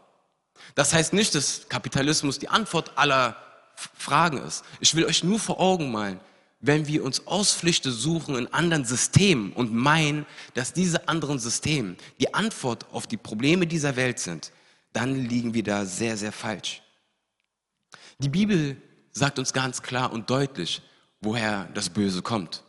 Das 0.77 0.95
heißt 0.95 1.13
nicht, 1.13 1.35
dass 1.35 1.69
Kapitalismus 1.69 2.39
die 2.39 2.49
Antwort 2.49 2.93
aller 2.95 3.37
Fragen 3.75 4.39
ist. 4.39 4.65
Ich 4.79 4.95
will 4.95 5.05
euch 5.05 5.25
nur 5.25 5.41
vor 5.41 5.59
Augen 5.59 5.91
malen, 5.91 6.21
wenn 6.61 6.87
wir 6.87 7.03
uns 7.03 7.27
Ausflüchte 7.27 7.91
suchen 7.91 8.37
in 8.37 8.55
anderen 8.55 8.85
Systemen 8.85 9.53
und 9.53 9.75
meinen, 9.75 10.27
dass 10.55 10.73
diese 10.73 11.09
anderen 11.09 11.41
Systeme 11.41 11.97
die 12.21 12.33
Antwort 12.33 12.87
auf 12.93 13.09
die 13.09 13.17
Probleme 13.17 13.67
dieser 13.67 13.97
Welt 13.97 14.21
sind, 14.21 14.53
dann 14.93 15.17
liegen 15.27 15.55
wir 15.55 15.65
da 15.65 15.85
sehr, 15.87 16.17
sehr 16.17 16.31
falsch. 16.31 16.83
Die 18.19 18.29
Bibel 18.29 18.81
sagt 19.11 19.41
uns 19.41 19.53
ganz 19.53 19.83
klar 19.83 20.13
und 20.13 20.31
deutlich, 20.31 20.83
woher 21.21 21.69
das 21.75 21.91
Böse 21.91 22.23
kommt. 22.23 22.63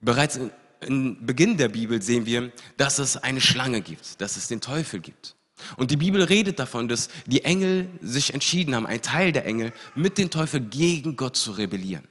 Bereits 0.00 0.36
in, 0.36 0.50
in 0.80 1.24
Beginn 1.26 1.56
der 1.56 1.68
Bibel 1.68 2.00
sehen 2.02 2.26
wir, 2.26 2.52
dass 2.76 2.98
es 2.98 3.16
eine 3.16 3.40
Schlange 3.40 3.80
gibt, 3.80 4.20
dass 4.20 4.36
es 4.36 4.48
den 4.48 4.60
Teufel 4.60 5.00
gibt. 5.00 5.34
Und 5.76 5.90
die 5.90 5.96
Bibel 5.96 6.22
redet 6.22 6.58
davon, 6.58 6.88
dass 6.88 7.08
die 7.26 7.44
Engel 7.44 7.88
sich 8.00 8.32
entschieden 8.32 8.74
haben, 8.74 8.86
ein 8.86 9.02
Teil 9.02 9.32
der 9.32 9.44
Engel, 9.44 9.72
mit 9.94 10.18
dem 10.18 10.30
Teufel 10.30 10.60
gegen 10.60 11.16
Gott 11.16 11.36
zu 11.36 11.52
rebellieren. 11.52 12.06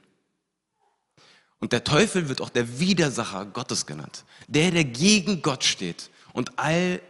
Und 1.60 1.72
der 1.72 1.82
Teufel 1.82 2.28
wird 2.28 2.40
auch 2.40 2.50
der 2.50 2.78
Widersacher 2.78 3.46
Gottes 3.46 3.86
genannt. 3.86 4.24
Der, 4.46 4.70
der 4.70 4.84
gegen 4.84 5.42
Gott 5.42 5.64
steht 5.64 6.10
und 6.32 6.58
all, 6.58 7.00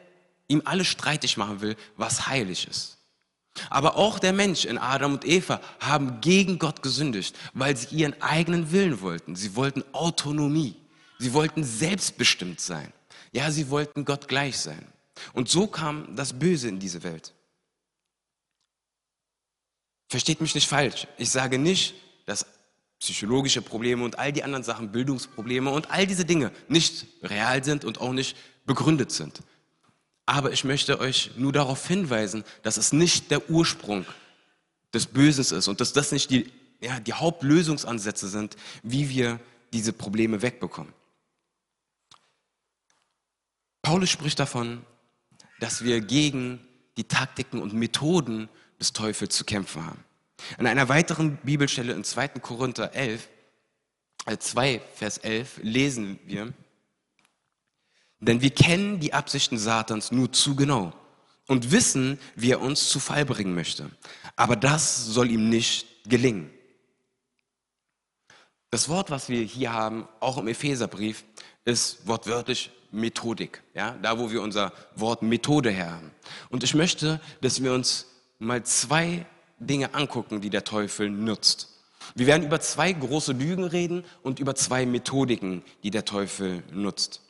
ihm 0.46 0.62
alles 0.64 0.86
streitig 0.86 1.36
machen 1.36 1.60
will, 1.60 1.76
was 1.96 2.28
heilig 2.28 2.66
ist. 2.68 2.98
Aber 3.70 3.96
auch 3.96 4.18
der 4.18 4.32
Mensch 4.32 4.64
in 4.64 4.78
Adam 4.78 5.14
und 5.14 5.24
Eva 5.24 5.60
haben 5.80 6.20
gegen 6.20 6.58
Gott 6.58 6.82
gesündigt, 6.82 7.36
weil 7.52 7.76
sie 7.76 7.96
ihren 7.96 8.20
eigenen 8.22 8.70
Willen 8.70 9.00
wollten. 9.00 9.34
Sie 9.34 9.56
wollten 9.56 9.82
Autonomie. 9.92 10.76
Sie 11.18 11.32
wollten 11.32 11.64
selbstbestimmt 11.64 12.60
sein. 12.60 12.92
Ja, 13.32 13.50
sie 13.50 13.70
wollten 13.70 14.04
Gott 14.04 14.28
gleich 14.28 14.58
sein. 14.58 14.86
Und 15.32 15.48
so 15.48 15.66
kam 15.66 16.14
das 16.16 16.38
Böse 16.38 16.68
in 16.68 16.78
diese 16.78 17.02
Welt. 17.02 17.34
Versteht 20.08 20.40
mich 20.40 20.54
nicht 20.54 20.68
falsch. 20.68 21.06
Ich 21.18 21.30
sage 21.30 21.58
nicht, 21.58 21.94
dass 22.24 22.46
psychologische 23.00 23.62
Probleme 23.62 24.04
und 24.04 24.18
all 24.18 24.32
die 24.32 24.42
anderen 24.42 24.64
Sachen, 24.64 24.90
Bildungsprobleme 24.90 25.70
und 25.70 25.90
all 25.90 26.06
diese 26.06 26.24
Dinge 26.24 26.50
nicht 26.68 27.06
real 27.22 27.62
sind 27.62 27.84
und 27.84 28.00
auch 28.00 28.12
nicht 28.12 28.36
begründet 28.64 29.12
sind. 29.12 29.40
Aber 30.26 30.52
ich 30.52 30.64
möchte 30.64 31.00
euch 31.00 31.32
nur 31.36 31.52
darauf 31.52 31.86
hinweisen, 31.86 32.44
dass 32.62 32.76
es 32.76 32.92
nicht 32.92 33.30
der 33.30 33.50
Ursprung 33.50 34.04
des 34.92 35.06
Bösen 35.06 35.40
ist 35.40 35.68
und 35.68 35.80
dass 35.80 35.92
das 35.92 36.12
nicht 36.12 36.30
die, 36.30 36.50
ja, 36.80 37.00
die 37.00 37.12
Hauptlösungsansätze 37.12 38.28
sind, 38.28 38.56
wie 38.82 39.08
wir 39.08 39.40
diese 39.72 39.92
Probleme 39.92 40.42
wegbekommen. 40.42 40.92
Paulus 43.88 44.10
spricht 44.10 44.38
davon, 44.38 44.84
dass 45.60 45.82
wir 45.82 46.02
gegen 46.02 46.60
die 46.98 47.04
Taktiken 47.04 47.62
und 47.62 47.72
Methoden 47.72 48.50
des 48.78 48.92
Teufels 48.92 49.34
zu 49.34 49.46
kämpfen 49.46 49.86
haben. 49.86 50.04
An 50.58 50.66
einer 50.66 50.90
weiteren 50.90 51.38
Bibelstelle 51.38 51.94
in 51.94 52.04
2. 52.04 52.28
Korinther 52.40 52.94
11, 52.94 53.30
äh 54.26 54.36
2, 54.36 54.82
Vers 54.94 55.16
11 55.16 55.60
lesen 55.62 56.18
wir, 56.26 56.52
denn 58.20 58.42
wir 58.42 58.50
kennen 58.50 59.00
die 59.00 59.14
Absichten 59.14 59.56
Satans 59.56 60.12
nur 60.12 60.32
zu 60.32 60.54
genau 60.54 60.92
und 61.46 61.72
wissen, 61.72 62.18
wie 62.36 62.50
er 62.50 62.60
uns 62.60 62.90
zu 62.90 63.00
Fall 63.00 63.24
bringen 63.24 63.54
möchte. 63.54 63.90
Aber 64.36 64.56
das 64.56 65.06
soll 65.06 65.30
ihm 65.30 65.48
nicht 65.48 65.86
gelingen. 66.04 66.50
Das 68.68 68.90
Wort, 68.90 69.08
was 69.08 69.30
wir 69.30 69.40
hier 69.40 69.72
haben, 69.72 70.06
auch 70.20 70.36
im 70.36 70.46
Epheserbrief, 70.46 71.24
ist 71.64 72.06
wortwörtlich 72.06 72.70
Methodik. 72.90 73.62
Ja, 73.74 73.96
da, 74.02 74.18
wo 74.18 74.30
wir 74.30 74.42
unser 74.42 74.72
Wort 74.94 75.22
Methode 75.22 75.70
her 75.70 75.92
haben. 75.92 76.10
Und 76.50 76.62
ich 76.64 76.74
möchte, 76.74 77.20
dass 77.40 77.62
wir 77.62 77.72
uns 77.72 78.06
mal 78.38 78.62
zwei 78.64 79.26
Dinge 79.58 79.94
angucken, 79.94 80.40
die 80.40 80.50
der 80.50 80.64
Teufel 80.64 81.10
nutzt. 81.10 81.68
Wir 82.14 82.26
werden 82.26 82.44
über 82.44 82.60
zwei 82.60 82.92
große 82.92 83.32
Lügen 83.32 83.64
reden 83.64 84.04
und 84.22 84.38
über 84.38 84.54
zwei 84.54 84.86
Methodiken, 84.86 85.62
die 85.82 85.90
der 85.90 86.04
Teufel 86.04 86.62
nutzt. 86.72 87.20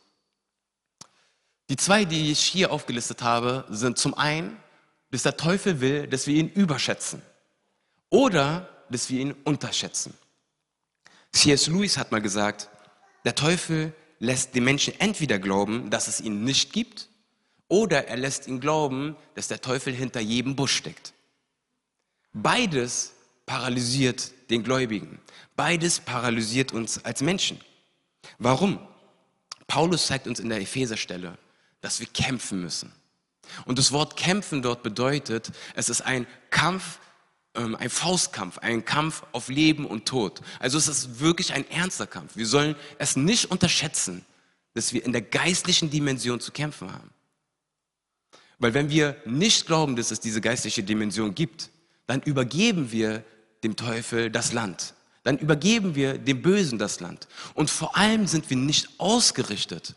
Die 1.70 1.76
zwei, 1.76 2.04
die 2.04 2.30
ich 2.30 2.40
hier 2.40 2.72
aufgelistet 2.72 3.22
habe, 3.22 3.64
sind 3.68 3.98
zum 3.98 4.14
einen, 4.14 4.56
dass 5.10 5.22
der 5.22 5.36
Teufel 5.36 5.80
will, 5.80 6.06
dass 6.06 6.26
wir 6.26 6.34
ihn 6.34 6.48
überschätzen 6.48 7.22
oder 8.10 8.68
dass 8.90 9.10
wir 9.10 9.20
ihn 9.20 9.34
unterschätzen. 9.44 10.14
C.S. 11.32 11.66
Lewis 11.66 11.98
hat 11.98 12.10
mal 12.10 12.22
gesagt, 12.22 12.68
der 13.24 13.34
Teufel 13.34 13.92
lässt 14.18 14.54
den 14.54 14.64
Menschen 14.64 14.98
entweder 14.98 15.38
glauben, 15.38 15.90
dass 15.90 16.08
es 16.08 16.20
ihn 16.20 16.44
nicht 16.44 16.72
gibt, 16.72 17.08
oder 17.68 18.08
er 18.08 18.16
lässt 18.16 18.46
ihn 18.46 18.60
glauben, 18.60 19.16
dass 19.34 19.48
der 19.48 19.60
Teufel 19.60 19.94
hinter 19.94 20.20
jedem 20.20 20.56
Busch 20.56 20.74
steckt. 20.74 21.12
Beides 22.32 23.12
paralysiert 23.46 24.32
den 24.50 24.62
Gläubigen. 24.62 25.20
Beides 25.56 26.00
paralysiert 26.00 26.72
uns 26.72 27.04
als 27.04 27.20
Menschen. 27.20 27.60
Warum? 28.38 28.78
Paulus 29.66 30.06
zeigt 30.06 30.26
uns 30.26 30.40
in 30.40 30.48
der 30.48 30.60
Epheserstelle, 30.60 31.36
dass 31.80 32.00
wir 32.00 32.06
kämpfen 32.06 32.60
müssen. 32.60 32.92
Und 33.64 33.78
das 33.78 33.92
Wort 33.92 34.16
kämpfen 34.16 34.62
dort 34.62 34.82
bedeutet, 34.82 35.50
es 35.74 35.88
ist 35.88 36.02
ein 36.02 36.26
Kampf, 36.50 37.00
ein 37.58 37.90
Faustkampf, 37.90 38.58
ein 38.58 38.84
Kampf 38.84 39.24
auf 39.32 39.48
Leben 39.48 39.86
und 39.86 40.06
Tod. 40.06 40.40
Also 40.60 40.78
es 40.78 40.88
ist 40.88 41.20
wirklich 41.20 41.52
ein 41.52 41.68
ernster 41.70 42.06
Kampf. 42.06 42.36
Wir 42.36 42.46
sollen 42.46 42.76
es 42.98 43.16
nicht 43.16 43.50
unterschätzen, 43.50 44.24
dass 44.74 44.92
wir 44.92 45.04
in 45.04 45.12
der 45.12 45.22
geistlichen 45.22 45.90
Dimension 45.90 46.40
zu 46.40 46.52
kämpfen 46.52 46.92
haben. 46.92 47.10
Weil 48.58 48.74
wenn 48.74 48.90
wir 48.90 49.16
nicht 49.24 49.66
glauben, 49.66 49.96
dass 49.96 50.10
es 50.10 50.20
diese 50.20 50.40
geistliche 50.40 50.82
Dimension 50.82 51.34
gibt, 51.34 51.70
dann 52.06 52.22
übergeben 52.22 52.92
wir 52.92 53.24
dem 53.62 53.76
Teufel 53.76 54.30
das 54.30 54.52
Land. 54.52 54.94
Dann 55.24 55.38
übergeben 55.38 55.94
wir 55.94 56.16
dem 56.16 56.42
Bösen 56.42 56.78
das 56.78 57.00
Land. 57.00 57.28
Und 57.54 57.70
vor 57.70 57.96
allem 57.96 58.26
sind 58.26 58.48
wir 58.50 58.56
nicht 58.56 58.88
ausgerichtet, 58.98 59.94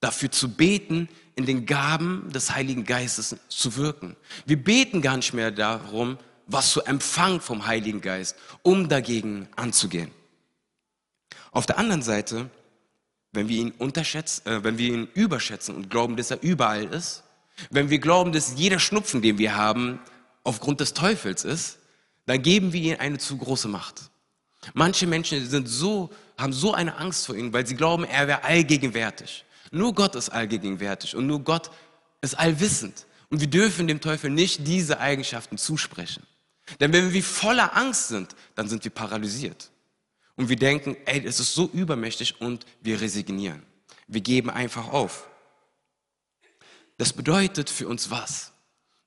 dafür 0.00 0.30
zu 0.30 0.50
beten, 0.50 1.08
in 1.34 1.46
den 1.46 1.66
Gaben 1.66 2.30
des 2.32 2.54
Heiligen 2.54 2.84
Geistes 2.84 3.36
zu 3.48 3.76
wirken. 3.76 4.16
Wir 4.44 4.62
beten 4.62 5.02
gar 5.02 5.16
nicht 5.16 5.34
mehr 5.34 5.50
darum, 5.50 6.18
was 6.46 6.70
zu 6.70 6.82
empfangen 6.82 7.40
vom 7.40 7.66
Heiligen 7.66 8.00
Geist, 8.00 8.36
um 8.62 8.88
dagegen 8.88 9.48
anzugehen. 9.56 10.10
Auf 11.50 11.66
der 11.66 11.78
anderen 11.78 12.02
Seite, 12.02 12.50
wenn 13.32 13.48
wir 13.48 13.58
ihn 13.58 13.72
unterschätzen, 13.72 14.46
äh, 14.46 14.64
wenn 14.64 14.78
wir 14.78 14.88
ihn 14.88 15.08
überschätzen 15.14 15.74
und 15.74 15.90
glauben, 15.90 16.16
dass 16.16 16.30
er 16.30 16.42
überall 16.42 16.84
ist, 16.84 17.24
wenn 17.70 17.90
wir 17.90 17.98
glauben, 17.98 18.32
dass 18.32 18.54
jeder 18.56 18.78
Schnupfen, 18.78 19.22
den 19.22 19.38
wir 19.38 19.56
haben, 19.56 19.98
aufgrund 20.44 20.80
des 20.80 20.94
Teufels 20.94 21.44
ist, 21.44 21.78
dann 22.26 22.42
geben 22.42 22.72
wir 22.72 22.80
ihm 22.80 23.00
eine 23.00 23.18
zu 23.18 23.36
große 23.36 23.68
Macht. 23.68 24.10
Manche 24.74 25.06
Menschen 25.06 25.48
sind 25.48 25.68
so, 25.68 26.10
haben 26.36 26.52
so 26.52 26.74
eine 26.74 26.96
Angst 26.96 27.26
vor 27.26 27.36
ihm, 27.36 27.52
weil 27.52 27.66
sie 27.66 27.76
glauben, 27.76 28.04
er 28.04 28.26
wäre 28.28 28.44
allgegenwärtig. 28.44 29.44
Nur 29.70 29.94
Gott 29.94 30.14
ist 30.14 30.28
allgegenwärtig 30.28 31.16
und 31.16 31.26
nur 31.26 31.40
Gott 31.40 31.70
ist 32.20 32.38
allwissend. 32.38 33.06
Und 33.30 33.40
wir 33.40 33.48
dürfen 33.48 33.86
dem 33.86 34.00
Teufel 34.00 34.30
nicht 34.30 34.66
diese 34.66 35.00
Eigenschaften 35.00 35.58
zusprechen. 35.58 36.22
Denn 36.80 36.92
wenn 36.92 37.12
wir 37.12 37.22
voller 37.22 37.76
Angst 37.76 38.08
sind, 38.08 38.34
dann 38.54 38.68
sind 38.68 38.84
wir 38.84 38.90
paralysiert. 38.90 39.70
Und 40.36 40.48
wir 40.48 40.56
denken, 40.56 40.96
ey, 41.06 41.24
es 41.24 41.40
ist 41.40 41.54
so 41.54 41.70
übermächtig 41.72 42.40
und 42.40 42.66
wir 42.82 43.00
resignieren. 43.00 43.62
Wir 44.06 44.20
geben 44.20 44.50
einfach 44.50 44.88
auf. 44.88 45.28
Das 46.98 47.12
bedeutet 47.12 47.70
für 47.70 47.88
uns 47.88 48.10
was? 48.10 48.52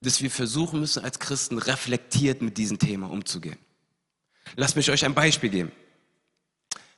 Dass 0.01 0.21
wir 0.21 0.31
versuchen 0.31 0.79
müssen, 0.79 1.03
als 1.03 1.19
Christen 1.19 1.57
reflektiert 1.57 2.41
mit 2.41 2.57
diesem 2.57 2.79
Thema 2.79 3.09
umzugehen. 3.09 3.59
Lasst 4.55 4.75
mich 4.75 4.89
euch 4.89 5.05
ein 5.05 5.13
Beispiel 5.13 5.49
geben. 5.49 5.71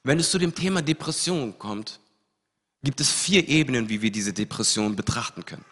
Wenn 0.04 0.20
es 0.20 0.32
zu 0.32 0.38
dem 0.38 0.56
Thema 0.56 0.82
Depression 0.82 1.58
kommt, 1.58 2.00
gibt 2.84 3.02
es 3.02 3.12
vier 3.12 3.48
Ebenen, 3.48 3.90
wie 3.90 4.02
wir 4.02 4.12
diese 4.12 4.34
Depression 4.34 4.96
betrachten 4.96 5.46
können. 5.46 5.66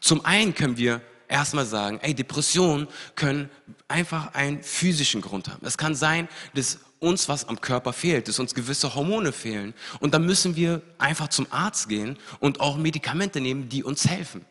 Zum 0.00 0.24
einen 0.24 0.54
können 0.54 0.76
wir 0.76 1.00
erstmal 1.30 1.66
sagen, 1.66 1.98
ey, 2.02 2.14
Depressionen 2.14 2.88
können 3.14 3.48
einfach 3.88 4.34
einen 4.34 4.62
physischen 4.62 5.20
Grund 5.20 5.48
haben. 5.48 5.64
Es 5.64 5.78
kann 5.78 5.94
sein, 5.94 6.28
dass 6.54 6.78
uns 6.98 7.28
was 7.28 7.48
am 7.48 7.60
Körper 7.60 7.92
fehlt, 7.92 8.28
dass 8.28 8.38
uns 8.38 8.54
gewisse 8.54 8.94
Hormone 8.94 9.32
fehlen. 9.32 9.74
Und 10.00 10.12
dann 10.12 10.26
müssen 10.26 10.54
wir 10.56 10.82
einfach 10.98 11.28
zum 11.28 11.46
Arzt 11.50 11.88
gehen 11.88 12.18
und 12.40 12.60
auch 12.60 12.76
Medikamente 12.76 13.40
nehmen, 13.40 13.68
die 13.68 13.82
uns 13.82 14.06
helfen. 14.06 14.44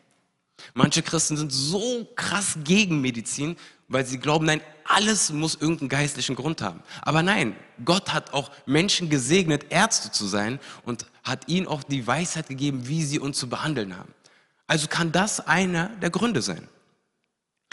Manche 0.74 1.02
Christen 1.02 1.36
sind 1.36 1.52
so 1.52 2.06
krass 2.16 2.58
gegen 2.64 3.00
Medizin, 3.00 3.56
weil 3.88 4.04
sie 4.04 4.18
glauben, 4.18 4.46
nein, 4.46 4.60
alles 4.84 5.32
muss 5.32 5.54
irgendeinen 5.54 5.88
geistlichen 5.88 6.34
Grund 6.36 6.60
haben. 6.60 6.82
Aber 7.02 7.22
nein, 7.22 7.56
Gott 7.84 8.12
hat 8.12 8.32
auch 8.34 8.50
Menschen 8.66 9.08
gesegnet, 9.08 9.66
Ärzte 9.70 10.10
zu 10.10 10.26
sein 10.26 10.58
und 10.84 11.06
hat 11.22 11.48
ihnen 11.48 11.66
auch 11.66 11.82
die 11.82 12.06
Weisheit 12.06 12.48
gegeben, 12.48 12.88
wie 12.88 13.04
sie 13.04 13.18
uns 13.18 13.38
zu 13.38 13.48
behandeln 13.48 13.96
haben. 13.96 14.12
Also 14.70 14.86
kann 14.86 15.10
das 15.10 15.40
einer 15.40 15.88
der 16.00 16.10
Gründe 16.10 16.42
sein. 16.42 16.68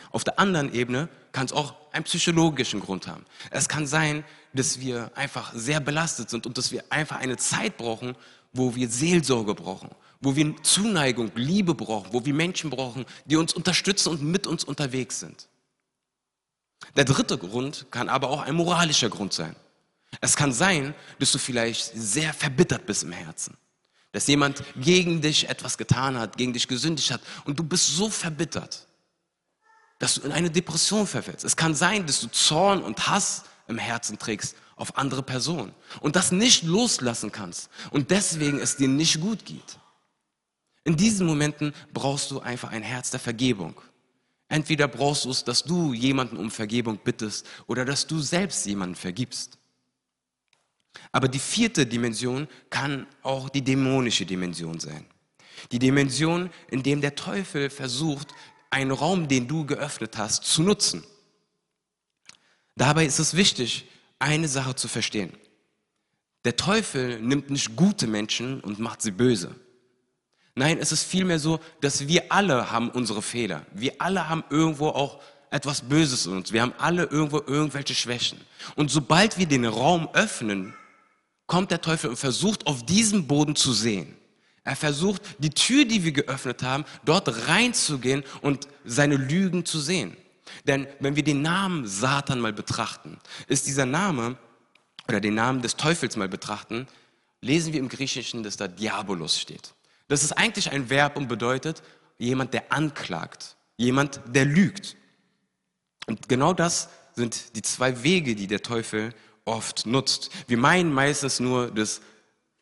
Auf 0.10 0.24
der 0.24 0.39
anderen 0.39 0.74
Ebene 0.74 1.10
kann 1.32 1.46
es 1.46 1.51
auch 1.51 1.75
einen 1.92 2.06
psychologischen 2.06 2.80
Grund 2.80 3.06
haben. 3.06 3.24
Es 3.51 3.70
kann 3.70 3.86
sein, 3.86 4.24
dass 4.54 4.80
wir 4.80 5.12
einfach 5.13 5.54
sehr 5.54 5.80
belastet 5.80 6.32
sind 6.32 6.48
und 6.48 6.58
dass 6.58 6.72
wir 6.72 6.84
einfach 6.89 7.18
eine 7.18 7.38
Zeit 7.38 7.77
brauchen, 7.77 8.16
wo 8.51 8.74
wir 8.74 8.89
Seelsorge 8.89 9.54
brauchen, 9.54 9.92
wo 10.22 10.36
wir 10.36 10.56
Zuneigung, 10.63 11.30
Liebe 11.36 11.75
brauchen, 11.75 12.12
wo 12.13 12.25
wir 12.25 12.34
Menschen 12.34 12.72
brauchen, 12.72 13.06
die 13.25 13.36
uns 13.36 13.54
unterstützen 13.54 14.10
und 14.10 14.24
mit 14.24 14.48
uns 14.48 14.63
unterwegs 14.63 15.20
sind. 15.20 15.48
Der 16.96 17.06
dritte 17.06 17.38
Grund 17.38 17.86
kann 17.92 18.10
aber 18.10 18.32
auch 18.32 18.42
ein 18.42 18.56
moralischer 18.56 19.10
Grund 19.10 19.34
sein. 19.34 19.56
Es 20.20 20.36
kann 20.36 20.51
sein, 20.51 20.96
dass 21.20 21.32
du 21.32 21.38
vielleicht 21.38 21.92
sehr 21.94 22.34
verbittert 22.34 22.88
bist 22.88 23.04
im 23.04 23.12
Herzen 23.12 23.56
dass 24.18 24.26
jemand 24.26 24.64
gegen 24.78 25.22
dich 25.22 25.48
etwas 25.48 25.78
getan 25.78 26.18
hat, 26.18 26.38
gegen 26.38 26.52
dich 26.52 26.68
gesündigt 26.68 27.12
hat 27.12 27.22
und 27.46 27.60
du 27.60 27.64
bist 27.64 27.86
so 27.96 28.10
verbittert, 28.10 28.88
dass 30.00 30.16
du 30.16 30.22
in 30.22 30.32
eine 30.32 30.50
Depression 30.50 31.06
verfällst. 31.06 31.46
Es 31.46 31.56
kann 31.56 31.76
sein, 31.76 32.08
dass 32.08 32.22
du 32.22 32.28
Zorn 32.30 32.82
und 32.82 33.08
Hass 33.08 33.44
im 33.68 33.78
Herzen 33.78 34.18
trägst 34.18 34.56
auf 34.76 34.98
andere 34.98 35.22
Personen 35.22 35.72
und 36.02 36.16
das 36.16 36.32
nicht 36.32 36.64
loslassen 36.64 37.32
kannst 37.32 37.70
und 37.92 38.10
deswegen 38.10 38.58
es 38.60 38.76
dir 38.76 38.88
nicht 38.88 39.22
gut 39.22 39.46
geht. 39.46 39.78
In 40.84 40.98
diesen 40.98 41.28
Momenten 41.28 41.72
brauchst 41.94 42.32
du 42.32 42.40
einfach 42.40 42.72
ein 42.72 42.82
Herz 42.82 43.12
der 43.12 43.20
Vergebung. 43.20 43.80
Entweder 44.48 44.88
brauchst 44.88 45.26
du 45.26 45.30
es, 45.30 45.44
dass 45.44 45.64
du 45.64 45.94
jemanden 45.94 46.38
um 46.38 46.50
Vergebung 46.50 46.98
bittest 47.04 47.46
oder 47.68 47.86
dass 47.86 48.08
du 48.08 48.20
selbst 48.20 48.66
jemanden 48.66 48.96
vergibst. 48.96 49.60
Aber 51.12 51.27
die 51.27 51.39
vierte 51.39 51.86
Dimension 51.86 52.48
kann 52.70 53.08
auch 53.24 53.50
die 53.50 53.63
dämonische 53.63 54.25
Dimension 54.25 54.80
sein. 54.80 55.06
Die 55.72 55.80
Dimension, 55.80 56.50
in 56.70 56.84
dem 56.84 57.01
der 57.01 57.16
Teufel 57.16 57.70
versucht, 57.70 58.34
einen 58.70 58.92
Raum, 58.92 59.27
den 59.27 59.48
du 59.48 59.66
geöffnet 59.66 60.18
hast, 60.18 60.44
zu 60.44 60.62
nutzen. 60.62 61.04
Dabei 62.75 63.06
ist 63.06 63.20
es 63.20 63.36
wichtig, 63.36 63.86
eine 64.20 64.48
Sache 64.48 64.75
zu 64.75 64.88
verstehen. 64.88 65.34
Der 66.46 66.56
Teufel 66.56 67.20
nimmt 67.20 67.50
nicht 67.50 67.75
gute 67.75 68.08
Menschen 68.08 68.62
und 68.62 68.80
macht 68.80 69.01
sie 69.01 69.12
böse. 69.12 69.56
Nein, 70.56 70.77
es 70.80 70.92
ist 70.92 71.04
vielmehr 71.04 71.39
so, 71.39 71.60
dass 71.82 72.08
wir 72.08 72.32
alle 72.32 72.72
haben 72.72 72.89
unsere 72.89 73.22
Fehler. 73.22 73.66
Wir 73.74 73.94
alle 74.00 74.27
haben 74.27 74.44
irgendwo 74.50 74.89
auch 74.89 75.22
etwas 75.51 75.82
Böses 75.82 76.25
in 76.25 76.34
uns. 76.34 76.51
Wir 76.51 76.62
haben 76.62 76.74
alle 76.77 77.04
irgendwo 77.04 77.38
irgendwelche 77.46 77.96
Schwächen. 77.96 78.39
Und 78.75 78.89
sobald 78.89 79.38
wir 79.38 79.46
den 79.46 79.66
Raum 79.66 80.10
öffnen, 80.13 80.74
kommt 81.48 81.72
der 81.72 81.82
Teufel 81.82 82.10
und 82.10 82.18
versucht 82.18 82.68
auf 82.68 82.86
diesem 82.86 83.27
Boden 83.27 83.56
zu 83.56 83.74
sehen. 83.74 84.16
Er 84.63 84.75
versucht, 84.75 85.22
die 85.39 85.50
Tür, 85.50 85.86
die 85.86 86.04
wir 86.04 86.12
geöffnet 86.12 86.62
haben, 86.62 86.84
dort 87.06 87.48
reinzugehen 87.48 88.24
und 88.42 88.68
seine 88.84 89.16
Lügen 89.16 89.66
zu 89.66 89.80
sehen. 89.80 90.16
Denn 90.66 90.88
wenn 91.00 91.16
wir 91.16 91.24
den 91.24 91.42
Namen 91.42 91.88
Satan 91.88 92.42
mal 92.42 92.54
betrachten, 92.54 93.18
ist 93.48 93.66
dieser 93.66 93.86
Name 93.86 94.38
oder 95.08 95.22
den 95.22 95.36
Namen 95.36 95.62
des 95.62 95.77
Teufels 95.77 96.18
mal 96.18 96.27
betrachten, 96.27 96.86
lesen 97.42 97.72
wir 97.72 97.80
im 97.80 97.88
Griechischen, 97.88 98.44
dass 98.44 98.58
da 98.58 98.68
Diabolos 98.68 99.39
steht. 99.39 99.74
Das 100.10 100.24
ist 100.24 100.34
eigentlich 100.34 100.72
ein 100.72 100.89
Verb 100.89 101.16
und 101.16 101.27
bedeutet 101.27 101.82
jemand, 102.18 102.54
der 102.54 102.72
anklagt, 102.74 103.56
jemand, 103.77 104.20
der 104.27 104.46
lügt. 104.46 104.98
Und 106.08 106.27
genau 106.27 106.54
das 106.54 106.89
sind 107.16 107.56
die 107.56 107.62
zwei 107.62 108.04
Wege, 108.04 108.36
die 108.36 108.48
der 108.48 108.62
Teufel 108.62 109.13
oft 109.48 109.86
nutzt. 109.86 110.30
Wir 110.48 110.58
meinen 110.58 110.94
meistens 110.94 111.39
nur, 111.39 111.72
dass 111.72 112.01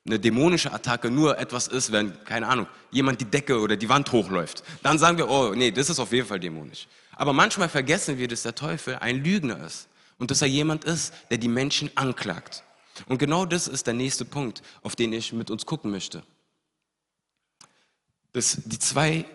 eine 0.06 0.20
dämonische 0.20 0.72
Attacke 0.72 1.10
nur 1.10 1.38
etwas 1.40 1.68
ist, 1.68 1.92
wenn, 1.92 2.24
keine 2.26 2.48
Ahnung, 2.48 2.68
jemand 2.92 3.20
die 3.22 3.26
Decke 3.26 3.60
oder 3.60 3.76
die 3.76 3.90
Wand 3.90 4.12
hochläuft. 4.12 4.64
Dann 4.84 5.00
sagen 5.00 5.18
wir, 5.18 5.30
oh 5.30 5.54
nee, 5.56 5.72
das 5.72 5.90
ist 5.90 6.00
auf 6.00 6.12
jeden 6.12 6.28
Fall 6.28 6.40
dämonisch. 6.40 6.88
Aber 7.14 7.34
manchmal 7.34 7.70
vergessen 7.70 8.18
wir, 8.18 8.28
dass 8.28 8.44
der 8.44 8.54
Teufel 8.54 8.98
ein 8.98 9.24
Lügner 9.24 9.66
ist 9.66 9.88
und 10.20 10.30
dass 10.30 10.42
er 10.42 10.48
jemand 10.48 10.84
ist, 10.84 11.14
der 11.32 11.40
die 11.40 11.48
Menschen 11.48 11.90
anklagt. 11.96 12.64
Und 13.08 13.18
genau 13.18 13.46
das 13.46 13.68
ist 13.68 13.88
der 13.88 13.94
nächste 13.94 14.26
Punkt, 14.26 14.62
auf 14.84 14.96
den 14.96 15.12
ich 15.12 15.34
mit 15.34 15.50
uns 15.50 15.66
gucken 15.66 15.92
möchte. 15.92 16.24
Das, 18.32 18.62
die 18.66 18.80
zwei 18.80 19.26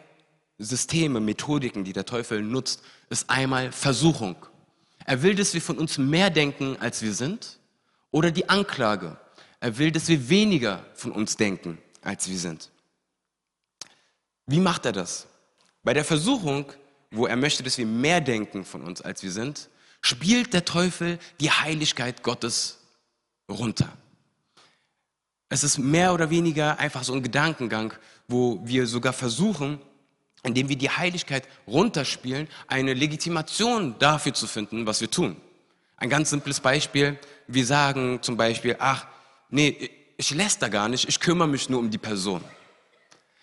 Systeme, 0.58 1.20
Methodiken, 1.20 1.84
die 1.84 1.92
der 1.92 2.04
Teufel 2.04 2.42
nutzt, 2.42 2.82
ist 3.08 3.28
einmal 3.28 3.72
Versuchung. 3.72 4.36
Er 5.10 5.22
will, 5.22 5.34
dass 5.34 5.54
wir 5.54 5.60
von 5.60 5.76
uns 5.76 5.98
mehr 5.98 6.30
denken, 6.30 6.76
als 6.78 7.02
wir 7.02 7.12
sind, 7.12 7.58
oder 8.12 8.30
die 8.30 8.48
Anklage. 8.48 9.18
Er 9.58 9.76
will, 9.76 9.90
dass 9.90 10.06
wir 10.06 10.28
weniger 10.28 10.86
von 10.94 11.10
uns 11.10 11.36
denken, 11.36 11.78
als 12.00 12.30
wir 12.30 12.38
sind. 12.38 12.70
Wie 14.46 14.60
macht 14.60 14.86
er 14.86 14.92
das? 14.92 15.26
Bei 15.82 15.94
der 15.94 16.04
Versuchung, 16.04 16.72
wo 17.10 17.26
er 17.26 17.34
möchte, 17.34 17.64
dass 17.64 17.76
wir 17.76 17.86
mehr 17.86 18.20
denken 18.20 18.64
von 18.64 18.82
uns, 18.82 19.00
als 19.00 19.24
wir 19.24 19.32
sind, 19.32 19.68
spielt 20.00 20.54
der 20.54 20.64
Teufel 20.64 21.18
die 21.40 21.50
Heiligkeit 21.50 22.22
Gottes 22.22 22.78
runter. 23.50 23.92
Es 25.48 25.64
ist 25.64 25.78
mehr 25.78 26.14
oder 26.14 26.30
weniger 26.30 26.78
einfach 26.78 27.02
so 27.02 27.14
ein 27.14 27.22
Gedankengang, 27.24 27.94
wo 28.28 28.60
wir 28.62 28.86
sogar 28.86 29.12
versuchen, 29.12 29.80
indem 30.42 30.68
wir 30.68 30.76
die 30.76 30.90
Heiligkeit 30.90 31.46
runterspielen, 31.66 32.48
eine 32.66 32.94
Legitimation 32.94 33.94
dafür 33.98 34.32
zu 34.32 34.46
finden, 34.46 34.86
was 34.86 35.00
wir 35.00 35.10
tun. 35.10 35.36
Ein 35.96 36.08
ganz 36.08 36.30
simples 36.30 36.60
Beispiel. 36.60 37.18
Wir 37.46 37.66
sagen 37.66 38.20
zum 38.22 38.36
Beispiel, 38.36 38.76
ach, 38.78 39.06
nee, 39.50 39.90
ich 40.16 40.30
lässt 40.30 40.62
da 40.62 40.68
gar 40.68 40.88
nicht, 40.88 41.08
ich 41.08 41.20
kümmere 41.20 41.48
mich 41.48 41.68
nur 41.68 41.80
um 41.80 41.90
die 41.90 41.98
Person. 41.98 42.42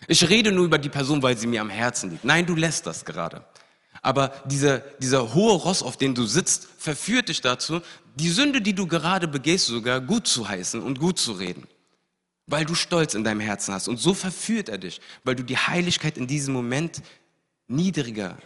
Ich 0.06 0.28
rede 0.28 0.52
nur 0.52 0.64
über 0.64 0.78
die 0.78 0.88
Person, 0.88 1.22
weil 1.22 1.36
sie 1.36 1.46
mir 1.46 1.60
am 1.60 1.70
Herzen 1.70 2.10
liegt. 2.10 2.24
Nein, 2.24 2.46
du 2.46 2.54
lässt 2.54 2.86
das 2.86 3.04
gerade. 3.04 3.44
Aber 4.00 4.32
dieser, 4.44 4.78
dieser 4.78 5.34
hohe 5.34 5.54
Ross, 5.54 5.82
auf 5.82 5.96
dem 5.96 6.14
du 6.14 6.24
sitzt, 6.24 6.68
verführt 6.78 7.28
dich 7.28 7.40
dazu, 7.40 7.80
die 8.14 8.28
Sünde, 8.28 8.60
die 8.60 8.74
du 8.74 8.86
gerade 8.86 9.26
begehst, 9.26 9.66
sogar 9.66 10.00
gut 10.00 10.26
zu 10.26 10.48
heißen 10.48 10.80
und 10.80 11.00
gut 11.00 11.18
zu 11.18 11.32
reden 11.32 11.66
weil 12.48 12.64
du 12.64 12.74
Stolz 12.74 13.14
in 13.14 13.22
deinem 13.22 13.40
Herzen 13.40 13.72
hast. 13.74 13.86
Und 13.86 13.98
so 13.98 14.14
verführt 14.14 14.68
er 14.68 14.78
dich, 14.78 15.00
weil 15.22 15.36
du 15.36 15.44
die 15.44 15.56
Heiligkeit 15.56 16.16
in 16.16 16.26
diesem 16.26 16.54
Moment 16.54 17.02
niedriger 17.68 18.36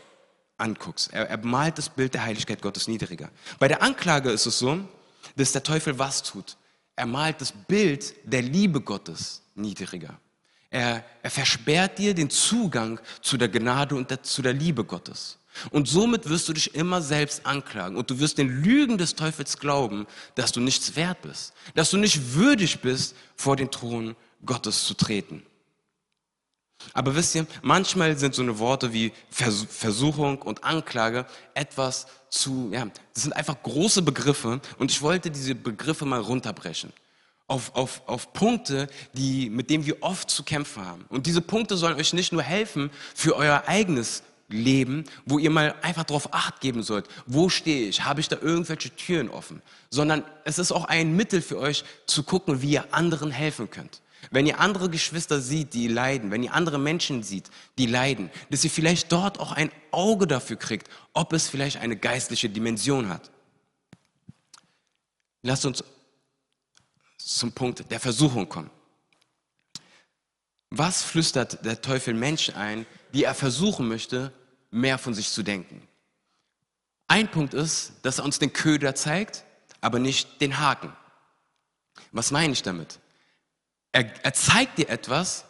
anguckst. 0.58 1.12
Er, 1.12 1.30
er 1.30 1.38
malt 1.38 1.78
das 1.78 1.88
Bild 1.88 2.12
der 2.12 2.24
Heiligkeit 2.24 2.60
Gottes 2.60 2.88
niedriger. 2.88 3.30
Bei 3.58 3.68
der 3.68 3.82
Anklage 3.82 4.30
ist 4.30 4.44
es 4.46 4.58
so, 4.58 4.80
dass 5.36 5.52
der 5.52 5.62
Teufel 5.62 5.98
was 5.98 6.22
tut? 6.22 6.56
Er 6.96 7.06
malt 7.06 7.40
das 7.40 7.52
Bild 7.52 8.14
der 8.24 8.42
Liebe 8.42 8.80
Gottes 8.80 9.42
niedriger. 9.54 10.18
Er, 10.68 11.04
er 11.22 11.30
versperrt 11.30 11.98
dir 11.98 12.12
den 12.14 12.28
Zugang 12.28 13.00
zu 13.20 13.36
der 13.36 13.48
Gnade 13.48 13.94
und 13.94 14.10
der, 14.10 14.22
zu 14.22 14.42
der 14.42 14.52
Liebe 14.52 14.84
Gottes. 14.84 15.38
Und 15.70 15.88
somit 15.88 16.28
wirst 16.28 16.48
du 16.48 16.52
dich 16.52 16.74
immer 16.74 17.02
selbst 17.02 17.46
anklagen 17.46 17.96
und 17.96 18.10
du 18.10 18.18
wirst 18.18 18.38
den 18.38 18.48
Lügen 18.48 18.98
des 18.98 19.14
Teufels 19.14 19.58
glauben, 19.58 20.06
dass 20.34 20.52
du 20.52 20.60
nichts 20.60 20.96
wert 20.96 21.22
bist, 21.22 21.52
dass 21.74 21.90
du 21.90 21.98
nicht 21.98 22.34
würdig 22.34 22.80
bist, 22.80 23.14
vor 23.36 23.56
den 23.56 23.70
Thron 23.70 24.16
Gottes 24.44 24.84
zu 24.84 24.94
treten. 24.94 25.42
Aber 26.94 27.14
wisst 27.14 27.34
ihr, 27.34 27.46
manchmal 27.62 28.16
sind 28.18 28.34
so 28.34 28.42
eine 28.42 28.58
Worte 28.58 28.92
wie 28.92 29.12
Versuchung 29.30 30.42
und 30.42 30.64
Anklage 30.64 31.26
etwas 31.54 32.06
zu, 32.28 32.70
ja, 32.72 32.86
das 33.14 33.22
sind 33.22 33.34
einfach 33.34 33.62
große 33.62 34.02
Begriffe 34.02 34.60
und 34.78 34.90
ich 34.90 35.02
wollte 35.02 35.30
diese 35.30 35.54
Begriffe 35.54 36.04
mal 36.04 36.20
runterbrechen. 36.20 36.92
Auf, 37.46 37.74
auf, 37.74 38.02
auf 38.06 38.32
Punkte, 38.32 38.88
die, 39.12 39.50
mit 39.50 39.68
denen 39.68 39.84
wir 39.84 40.02
oft 40.02 40.30
zu 40.30 40.42
kämpfen 40.42 40.86
haben. 40.86 41.04
Und 41.10 41.26
diese 41.26 41.42
Punkte 41.42 41.76
sollen 41.76 41.96
euch 41.96 42.14
nicht 42.14 42.32
nur 42.32 42.42
helfen 42.42 42.90
für 43.14 43.36
euer 43.36 43.64
eigenes 43.66 44.22
leben, 44.52 45.04
wo 45.24 45.38
ihr 45.38 45.50
mal 45.50 45.74
einfach 45.82 46.04
darauf 46.04 46.32
acht 46.32 46.60
geben 46.60 46.82
sollt, 46.82 47.06
wo 47.26 47.48
stehe 47.48 47.88
ich, 47.88 48.04
habe 48.04 48.20
ich 48.20 48.28
da 48.28 48.36
irgendwelche 48.40 48.90
Türen 48.90 49.28
offen, 49.28 49.62
sondern 49.90 50.24
es 50.44 50.58
ist 50.58 50.72
auch 50.72 50.84
ein 50.84 51.16
Mittel 51.16 51.42
für 51.42 51.58
euch 51.58 51.84
zu 52.06 52.22
gucken, 52.22 52.62
wie 52.62 52.72
ihr 52.72 52.94
anderen 52.94 53.30
helfen 53.30 53.70
könnt. 53.70 54.00
Wenn 54.30 54.46
ihr 54.46 54.60
andere 54.60 54.88
Geschwister 54.88 55.40
seht, 55.40 55.74
die 55.74 55.88
leiden, 55.88 56.30
wenn 56.30 56.42
ihr 56.42 56.54
andere 56.54 56.78
Menschen 56.78 57.22
seht, 57.22 57.50
die 57.76 57.86
leiden, 57.86 58.30
dass 58.50 58.62
ihr 58.62 58.70
vielleicht 58.70 59.10
dort 59.10 59.40
auch 59.40 59.52
ein 59.52 59.70
Auge 59.90 60.26
dafür 60.26 60.56
kriegt, 60.56 60.88
ob 61.12 61.32
es 61.32 61.48
vielleicht 61.48 61.78
eine 61.78 61.96
geistliche 61.96 62.48
Dimension 62.48 63.08
hat. 63.08 63.30
Lasst 65.42 65.66
uns 65.66 65.82
zum 67.18 67.52
Punkt 67.52 67.90
der 67.90 68.00
Versuchung 68.00 68.48
kommen. 68.48 68.70
Was 70.70 71.02
flüstert 71.02 71.64
der 71.64 71.82
Teufel 71.82 72.14
Menschen 72.14 72.54
ein, 72.54 72.86
die 73.12 73.24
er 73.24 73.34
versuchen 73.34 73.88
möchte, 73.88 74.32
mehr 74.72 74.98
von 74.98 75.14
sich 75.14 75.30
zu 75.30 75.44
denken. 75.44 75.86
Ein 77.06 77.30
Punkt 77.30 77.54
ist, 77.54 77.92
dass 78.02 78.18
er 78.18 78.24
uns 78.24 78.40
den 78.40 78.52
Köder 78.52 78.96
zeigt, 78.96 79.44
aber 79.80 80.00
nicht 80.00 80.40
den 80.40 80.58
Haken. 80.58 80.92
Was 82.10 82.30
meine 82.30 82.52
ich 82.52 82.62
damit? 82.62 82.98
Er, 83.92 84.10
er 84.24 84.32
zeigt 84.32 84.78
dir 84.78 84.88
etwas, 84.88 85.44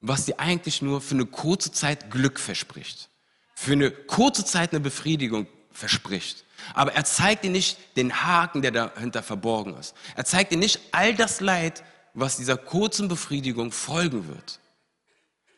was 0.00 0.24
dir 0.24 0.38
eigentlich 0.38 0.80
nur 0.80 1.00
für 1.00 1.14
eine 1.14 1.26
kurze 1.26 1.72
Zeit 1.72 2.10
Glück 2.10 2.38
verspricht, 2.40 3.10
für 3.54 3.72
eine 3.72 3.90
kurze 3.90 4.44
Zeit 4.44 4.70
eine 4.70 4.80
Befriedigung 4.80 5.46
verspricht. 5.72 6.44
Aber 6.74 6.92
er 6.92 7.04
zeigt 7.04 7.44
dir 7.44 7.50
nicht 7.50 7.78
den 7.96 8.22
Haken, 8.22 8.62
der 8.62 8.70
dahinter 8.70 9.22
verborgen 9.22 9.76
ist. 9.76 9.94
Er 10.14 10.24
zeigt 10.24 10.52
dir 10.52 10.58
nicht 10.58 10.80
all 10.92 11.14
das 11.14 11.40
Leid, 11.40 11.82
was 12.14 12.36
dieser 12.36 12.56
kurzen 12.56 13.08
Befriedigung 13.08 13.72
folgen 13.72 14.28
wird. 14.28 14.60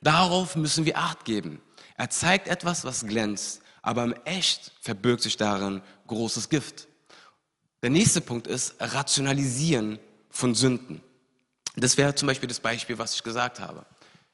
Darauf 0.01 0.57
müssen 0.57 0.85
wir 0.85 0.98
Acht 0.98 1.25
geben. 1.25 1.61
Er 1.96 2.11
zeigt 2.11 2.48
etwas, 2.48 2.85
was 2.85 3.07
glänzt, 3.07 3.62
aber 3.83 4.05
im 4.05 4.14
Echt 4.24 4.72
verbirgt 4.81 5.22
sich 5.22 5.37
darin 5.37 5.83
großes 6.07 6.48
Gift. 6.48 6.88
Der 7.83 7.90
nächste 7.90 8.20
Punkt 8.20 8.46
ist 8.46 8.74
Rationalisieren 8.78 9.98
von 10.31 10.55
Sünden. 10.55 11.00
Das 11.76 11.96
wäre 11.96 12.14
zum 12.14 12.28
Beispiel 12.28 12.48
das 12.48 12.61
Beispiel, 12.61 12.98
was 12.98 13.14
ich 13.14 13.22
gesagt 13.22 13.61
habe. 13.61 13.85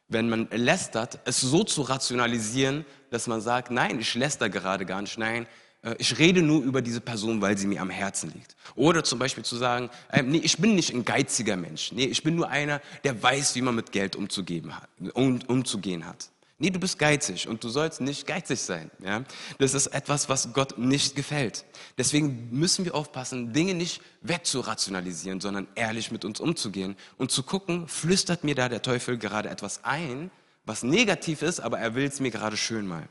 Wenn 0.08 0.28
man 0.28 0.48
lästert, 0.50 1.20
es 1.24 1.40
so 1.40 1.64
zu 1.64 1.82
rationalisieren, 1.82 2.84
dass 3.10 3.26
man 3.26 3.40
sagt, 3.40 3.70
nein, 3.70 3.98
ich 4.00 4.14
läster 4.14 4.48
gerade 4.48 4.86
gar 4.86 5.02
nicht, 5.02 5.18
nein, 5.18 5.46
äh, 5.82 5.94
ich 5.98 6.18
rede 6.18 6.42
nur 6.42 6.62
über 6.62 6.82
diese 6.82 7.00
Person, 7.00 7.40
weil 7.40 7.56
sie 7.56 7.66
mir 7.66 7.80
am 7.80 7.90
Herzen 7.90 8.32
liegt. 8.32 8.56
Oder 8.74 9.04
zum 9.04 9.18
Beispiel 9.18 9.44
zu 9.44 9.56
sagen, 9.56 9.90
äh, 10.10 10.22
nee, 10.22 10.38
ich 10.38 10.58
bin 10.58 10.74
nicht 10.74 10.92
ein 10.92 11.04
geiziger 11.04 11.56
Mensch. 11.56 11.92
Nee, 11.92 12.06
ich 12.06 12.22
bin 12.22 12.36
nur 12.36 12.48
einer, 12.48 12.80
der 13.04 13.22
weiß, 13.22 13.54
wie 13.54 13.62
man 13.62 13.74
mit 13.74 13.92
Geld 13.92 14.16
umzugehen 14.16 14.76
hat. 14.76 14.88
Um, 15.12 15.40
umzugehen 15.46 16.06
hat. 16.06 16.30
Nee, 16.60 16.70
du 16.70 16.80
bist 16.80 16.98
geizig 16.98 17.46
und 17.46 17.62
du 17.62 17.68
sollst 17.68 18.00
nicht 18.00 18.26
geizig 18.26 18.60
sein. 18.60 18.90
Ja? 19.00 19.22
Das 19.58 19.74
ist 19.74 19.86
etwas, 19.88 20.28
was 20.28 20.52
Gott 20.52 20.76
nicht 20.76 21.14
gefällt. 21.14 21.64
Deswegen 21.96 22.48
müssen 22.50 22.84
wir 22.84 22.96
aufpassen, 22.96 23.52
Dinge 23.52 23.74
nicht 23.74 24.02
wegzurationalisieren, 24.22 25.40
sondern 25.40 25.68
ehrlich 25.76 26.10
mit 26.10 26.24
uns 26.24 26.40
umzugehen 26.40 26.96
und 27.16 27.30
zu 27.30 27.44
gucken, 27.44 27.86
flüstert 27.86 28.42
mir 28.42 28.56
da 28.56 28.68
der 28.68 28.82
Teufel 28.82 29.18
gerade 29.18 29.48
etwas 29.48 29.84
ein, 29.84 30.32
was 30.64 30.82
negativ 30.82 31.42
ist, 31.42 31.60
aber 31.60 31.78
er 31.78 31.94
will 31.94 32.06
es 32.06 32.18
mir 32.18 32.32
gerade 32.32 32.56
schön 32.56 32.88
mal. 32.88 33.08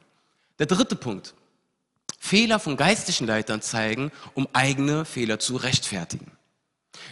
Der 0.59 0.65
dritte 0.65 0.97
Punkt. 0.97 1.33
Fehler 2.19 2.59
von 2.59 2.75
geistlichen 2.75 3.27
Leitern 3.27 3.61
zeigen, 3.61 4.11
um 4.33 4.49
eigene 4.51 5.05
Fehler 5.05 5.39
zu 5.39 5.55
rechtfertigen. 5.55 6.31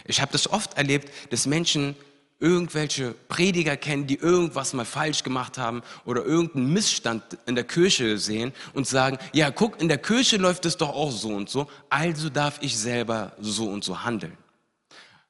Ich 0.04 0.20
habe 0.20 0.32
das 0.32 0.50
oft 0.50 0.76
erlebt, 0.76 1.10
dass 1.32 1.46
Menschen 1.46 1.96
irgendwelche 2.38 3.14
Prediger 3.28 3.76
kennen, 3.76 4.06
die 4.06 4.16
irgendwas 4.16 4.74
mal 4.74 4.84
falsch 4.84 5.22
gemacht 5.22 5.56
haben 5.58 5.82
oder 6.04 6.24
irgendeinen 6.24 6.72
Missstand 6.72 7.22
in 7.46 7.54
der 7.54 7.64
Kirche 7.64 8.18
sehen 8.18 8.52
und 8.74 8.86
sagen, 8.86 9.18
ja, 9.32 9.50
guck, 9.50 9.80
in 9.80 9.88
der 9.88 9.98
Kirche 9.98 10.36
läuft 10.36 10.66
es 10.66 10.76
doch 10.76 10.90
auch 10.90 11.10
so 11.10 11.28
und 11.28 11.48
so, 11.48 11.68
also 11.88 12.28
darf 12.28 12.58
ich 12.60 12.76
selber 12.76 13.32
so 13.40 13.68
und 13.68 13.84
so 13.84 14.04
handeln. 14.04 14.36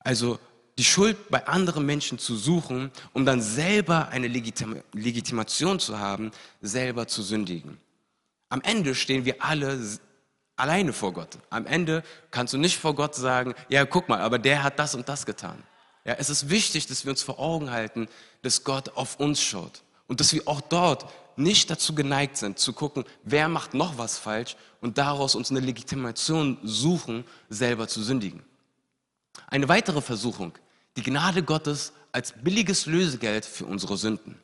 Also 0.01 0.39
die 0.79 0.85
Schuld 0.85 1.17
bei 1.31 1.47
anderen 1.47 1.87
Menschen 1.87 2.19
zu 2.19 2.37
suchen, 2.37 2.91
um 3.13 3.25
dann 3.25 3.41
selber 3.41 4.09
eine 4.09 4.29
Legitima 4.29 4.77
Legitimation 4.93 5.79
zu 5.79 5.99
haben, 5.99 6.33
selber 6.61 7.07
zu 7.07 7.23
sündigen. 7.23 7.79
Am 8.49 8.61
Ende 8.63 8.95
stehen 8.95 9.25
wir 9.25 9.43
alle 9.43 9.81
alleine 10.57 10.93
vor 10.93 11.13
Gott. 11.13 11.39
Am 11.51 11.67
Ende 11.67 12.03
kannst 12.31 12.53
du 12.53 12.59
nicht 12.59 12.79
vor 12.79 12.95
Gott 12.95 13.15
sagen, 13.15 13.55
ja, 13.69 13.85
guck 13.85 14.09
mal, 14.09 14.21
aber 14.21 14.39
der 14.39 14.63
hat 14.63 14.79
das 14.79 14.95
und 14.95 15.09
das 15.09 15.25
getan. 15.27 15.63
Ja, 16.07 16.15
es 16.15 16.31
ist 16.31 16.49
wichtig, 16.49 16.87
dass 16.87 17.05
wir 17.05 17.11
uns 17.11 17.23
vor 17.23 17.41
Augen 17.41 17.73
halten, 17.73 18.07
dass 18.43 18.63
Gott 18.63 18.91
auf 18.91 19.19
uns 19.19 19.43
schaut 19.43 19.83
und 20.07 20.21
dass 20.21 20.33
wir 20.33 20.47
auch 20.47 20.61
dort 20.61 21.13
nicht 21.37 21.69
dazu 21.69 21.97
geneigt 21.97 22.37
sind, 22.37 22.61
zu 22.61 22.73
gucken, 22.73 23.05
wer 23.25 23.49
macht 23.49 23.75
noch 23.75 23.99
was 23.99 24.17
falsch 24.17 24.57
und 24.81 24.99
daraus 24.99 25.35
uns 25.35 25.51
eine 25.51 25.59
Legitimation 25.59 26.59
suchen, 26.63 27.25
selber 27.51 27.89
zu 27.89 28.05
sündigen. 28.05 28.45
Eine 29.49 29.69
weitere 29.69 30.01
Versuchung, 30.01 30.53
die 30.97 31.03
Gnade 31.03 31.43
Gottes 31.43 31.93
als 32.13 32.33
billiges 32.33 32.87
Lösegeld 32.87 33.45
für 33.45 33.67
unsere 33.67 33.97
Sünden. 33.97 34.41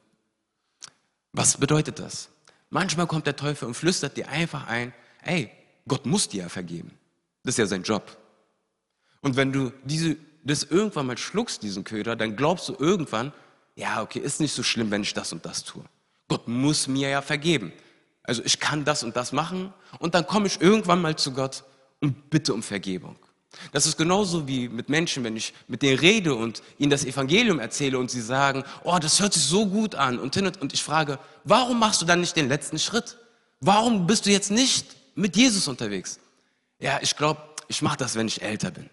Was 1.33 1.57
bedeutet 1.57 2.01
das? 2.01 2.29
Manchmal 2.71 3.07
kommt 3.07 3.27
der 3.27 3.37
Teufel 3.37 3.69
und 3.69 3.75
flüstert 3.75 4.17
dir 4.17 4.29
einfach 4.29 4.67
ein, 4.67 4.93
ey, 5.23 5.51
Gott 5.87 6.07
muss 6.07 6.29
dir 6.29 6.43
ja 6.43 6.49
vergeben. 6.49 6.91
Das 7.45 7.55
ist 7.55 7.59
ja 7.59 7.67
sein 7.67 7.85
Job. 7.85 8.19
Und 9.21 9.37
wenn 9.37 9.53
du 9.53 9.73
diese, 9.85 10.17
das 10.45 10.65
irgendwann 10.65 11.07
mal 11.07 11.19
schluckst, 11.19 11.63
diesen 11.63 11.85
Köder, 11.85 12.17
dann 12.17 12.37
glaubst 12.37 12.69
du 12.69 12.77
irgendwann, 12.79 13.33
ja, 13.77 14.03
okay, 14.03 14.19
ist 14.19 14.41
nicht 14.41 14.53
so 14.53 14.63
schlimm, 14.63 14.91
wenn 14.91 15.03
ich 15.03 15.15
das 15.15 15.33
und 15.33 15.45
das 15.47 15.65
tue. 15.65 15.85
Gott 16.29 16.49
muss 16.49 16.89
mir 16.89 17.09
ja 17.09 17.23
vergeben. 17.23 17.73
Also 18.23 18.43
ich 18.45 18.61
kann 18.61 18.85
das 18.85 19.03
und 19.03 19.17
das 19.17 19.33
machen 19.33 19.73
und 19.99 20.15
dann 20.15 20.27
komme 20.27 20.47
ich 20.47 20.61
irgendwann 20.61 21.01
mal 21.01 21.17
zu 21.17 21.33
Gott 21.33 21.65
und 22.01 22.31
bitte 22.31 22.55
um 22.55 22.63
Vergebung. 22.63 23.17
Das 23.73 23.87
ist 23.87 23.99
genauso 23.99 24.49
wie 24.49 24.69
mit 24.69 24.89
Menschen, 24.89 25.25
wenn 25.25 25.37
ich 25.37 25.53
mit 25.69 25.83
denen 25.83 25.99
rede 25.99 26.35
und 26.35 26.63
ihnen 26.79 26.91
das 26.91 27.05
Evangelium 27.05 27.59
erzähle 27.59 27.99
und 27.99 28.11
sie 28.11 28.23
sagen, 28.23 28.65
oh, 28.83 28.99
das 28.99 29.21
hört 29.21 29.35
sich 29.35 29.43
so 29.43 29.67
gut 29.67 29.95
an 29.95 30.19
und, 30.19 30.37
und 30.37 30.73
ich 30.73 30.83
frage, 30.83 31.19
warum 31.45 31.79
machst 31.79 32.01
du 32.01 32.07
dann 32.07 32.21
nicht 32.21 32.37
den 32.37 32.49
letzten 32.49 32.79
Schritt? 32.79 33.19
Warum 33.61 34.07
bist 34.07 34.27
du 34.27 34.31
jetzt 34.31 34.51
nicht 34.51 34.97
mit 35.15 35.37
Jesus 35.37 35.69
unterwegs? 35.69 36.19
Ja, 36.81 36.99
ich 37.03 37.17
glaube, 37.17 37.41
ich 37.69 37.83
mache 37.83 37.99
das, 37.99 38.15
wenn 38.15 38.27
ich 38.27 38.43
älter 38.43 38.71
bin. 38.71 38.89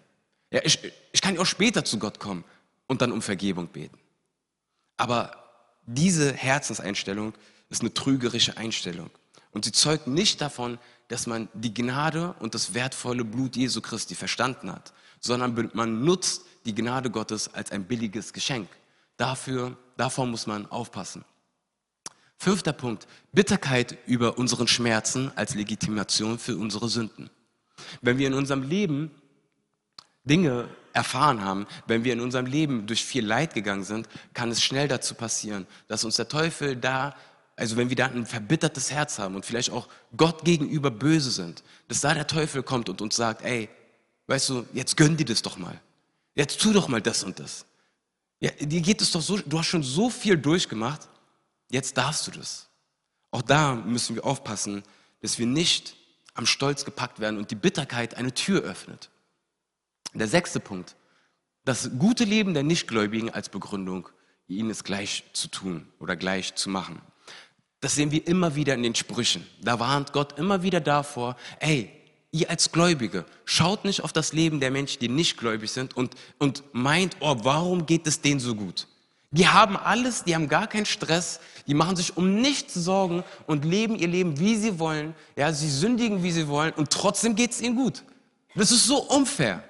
Ja, 0.50 0.60
ich, 0.64 0.78
ich 1.12 1.20
kann 1.20 1.38
auch 1.38 1.46
später 1.46 1.84
zu 1.84 1.98
Gott 1.98 2.18
kommen 2.18 2.44
und 2.86 3.02
dann 3.02 3.12
um 3.12 3.22
Vergebung 3.22 3.68
beten. 3.68 3.98
Aber 4.96 5.32
diese 5.86 6.32
Herzenseinstellung 6.32 7.34
ist 7.68 7.82
eine 7.82 7.94
trügerische 7.94 8.56
Einstellung. 8.56 9.10
Und 9.52 9.64
sie 9.64 9.72
zeugt 9.72 10.06
nicht 10.06 10.40
davon, 10.40 10.78
dass 11.08 11.26
man 11.26 11.48
die 11.54 11.74
Gnade 11.74 12.34
und 12.38 12.54
das 12.54 12.74
wertvolle 12.74 13.24
Blut 13.24 13.56
Jesu 13.56 13.80
Christi 13.80 14.14
verstanden 14.14 14.70
hat, 14.70 14.92
sondern 15.20 15.70
man 15.74 16.04
nutzt 16.04 16.44
die 16.64 16.74
Gnade 16.74 17.10
Gottes 17.10 17.52
als 17.52 17.72
ein 17.72 17.84
billiges 17.84 18.32
Geschenk. 18.32 18.68
Dafür, 19.16 19.76
davor 19.96 20.26
muss 20.26 20.46
man 20.46 20.70
aufpassen. 20.70 21.24
Fünfter 22.36 22.72
Punkt, 22.72 23.06
Bitterkeit 23.32 23.98
über 24.06 24.38
unseren 24.38 24.66
Schmerzen 24.66 25.30
als 25.36 25.54
Legitimation 25.54 26.38
für 26.38 26.56
unsere 26.56 26.88
Sünden. 26.88 27.28
Wenn 28.00 28.18
wir 28.18 28.26
in 28.26 28.34
unserem 28.34 28.62
Leben 28.62 29.10
Dinge 30.30 30.68
erfahren 30.92 31.44
haben, 31.44 31.66
wenn 31.86 32.04
wir 32.04 32.12
in 32.12 32.20
unserem 32.20 32.46
Leben 32.46 32.86
durch 32.86 33.04
viel 33.04 33.26
Leid 33.26 33.52
gegangen 33.54 33.84
sind, 33.84 34.08
kann 34.32 34.50
es 34.50 34.62
schnell 34.62 34.88
dazu 34.88 35.14
passieren, 35.14 35.66
dass 35.88 36.04
uns 36.04 36.16
der 36.16 36.28
Teufel 36.28 36.76
da, 36.76 37.16
also 37.56 37.76
wenn 37.76 37.88
wir 37.90 37.96
da 37.96 38.06
ein 38.06 38.26
verbittertes 38.26 38.90
Herz 38.90 39.18
haben 39.18 39.34
und 39.34 39.44
vielleicht 39.44 39.70
auch 39.70 39.88
Gott 40.16 40.44
gegenüber 40.44 40.90
böse 40.90 41.30
sind, 41.30 41.62
dass 41.88 42.00
da 42.00 42.14
der 42.14 42.26
Teufel 42.26 42.62
kommt 42.62 42.88
und 42.88 43.00
uns 43.02 43.16
sagt, 43.16 43.42
ey, 43.42 43.68
weißt 44.28 44.48
du, 44.48 44.66
jetzt 44.72 44.96
gönn 44.96 45.16
dir 45.16 45.26
das 45.26 45.42
doch 45.42 45.58
mal. 45.58 45.80
Jetzt 46.34 46.60
tu 46.60 46.72
doch 46.72 46.88
mal 46.88 47.02
das 47.02 47.24
und 47.24 47.38
das. 47.38 47.66
Ja, 48.38 48.50
dir 48.50 48.80
geht 48.80 49.02
es 49.02 49.10
doch 49.10 49.20
so, 49.20 49.36
du 49.36 49.58
hast 49.58 49.66
schon 49.66 49.82
so 49.82 50.10
viel 50.10 50.38
durchgemacht, 50.38 51.08
jetzt 51.70 51.96
darfst 51.96 52.26
du 52.26 52.30
das. 52.30 52.68
Auch 53.30 53.42
da 53.42 53.74
müssen 53.74 54.16
wir 54.16 54.24
aufpassen, 54.24 54.82
dass 55.20 55.38
wir 55.38 55.46
nicht 55.46 55.96
am 56.34 56.46
Stolz 56.46 56.84
gepackt 56.84 57.20
werden 57.20 57.38
und 57.38 57.50
die 57.50 57.56
Bitterkeit 57.56 58.14
eine 58.14 58.32
Tür 58.32 58.62
öffnet. 58.62 59.10
Der 60.14 60.28
sechste 60.28 60.60
Punkt. 60.60 60.96
Das 61.64 61.90
gute 61.98 62.24
Leben 62.24 62.54
der 62.54 62.62
Nichtgläubigen 62.62 63.30
als 63.30 63.48
Begründung, 63.48 64.08
ihnen 64.48 64.70
es 64.70 64.82
gleich 64.82 65.24
zu 65.32 65.48
tun 65.48 65.86
oder 65.98 66.16
gleich 66.16 66.54
zu 66.54 66.70
machen. 66.70 67.00
Das 67.80 67.94
sehen 67.94 68.10
wir 68.10 68.26
immer 68.26 68.54
wieder 68.54 68.74
in 68.74 68.82
den 68.82 68.94
Sprüchen. 68.94 69.46
Da 69.62 69.78
warnt 69.78 70.12
Gott 70.12 70.38
immer 70.38 70.62
wieder 70.62 70.80
davor, 70.80 71.36
ey, 71.60 71.90
ihr 72.32 72.50
als 72.50 72.72
Gläubige, 72.72 73.24
schaut 73.44 73.84
nicht 73.84 74.02
auf 74.02 74.12
das 74.12 74.32
Leben 74.32 74.60
der 74.60 74.70
Menschen, 74.70 75.00
die 75.00 75.08
nicht 75.08 75.36
gläubig 75.36 75.70
sind 75.70 75.96
und, 75.96 76.14
und 76.38 76.62
meint, 76.72 77.16
oh, 77.20 77.36
warum 77.42 77.86
geht 77.86 78.06
es 78.06 78.20
denen 78.20 78.40
so 78.40 78.54
gut? 78.54 78.86
Die 79.32 79.46
haben 79.46 79.76
alles, 79.76 80.24
die 80.24 80.34
haben 80.34 80.48
gar 80.48 80.66
keinen 80.66 80.86
Stress, 80.86 81.40
die 81.66 81.74
machen 81.74 81.94
sich 81.94 82.16
um 82.16 82.40
nichts 82.40 82.74
Sorgen 82.74 83.22
und 83.46 83.64
leben 83.64 83.96
ihr 83.96 84.08
Leben, 84.08 84.40
wie 84.40 84.56
sie 84.56 84.78
wollen. 84.80 85.14
Ja, 85.36 85.52
sie 85.52 85.70
sündigen, 85.70 86.22
wie 86.24 86.32
sie 86.32 86.48
wollen 86.48 86.72
und 86.72 86.90
trotzdem 86.90 87.36
geht 87.36 87.52
es 87.52 87.60
ihnen 87.60 87.76
gut. 87.76 88.02
Das 88.56 88.72
ist 88.72 88.86
so 88.86 89.02
unfair. 89.02 89.62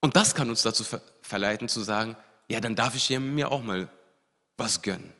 Und 0.00 0.16
das 0.16 0.34
kann 0.34 0.48
uns 0.48 0.62
dazu 0.62 0.84
ver 0.84 1.00
verleiten 1.22 1.68
zu 1.68 1.82
sagen, 1.82 2.16
ja, 2.48 2.60
dann 2.60 2.74
darf 2.74 2.96
ich 2.96 3.08
mir 3.10 3.52
auch 3.52 3.62
mal 3.62 3.88
was 4.56 4.82
gönnen. 4.82 5.12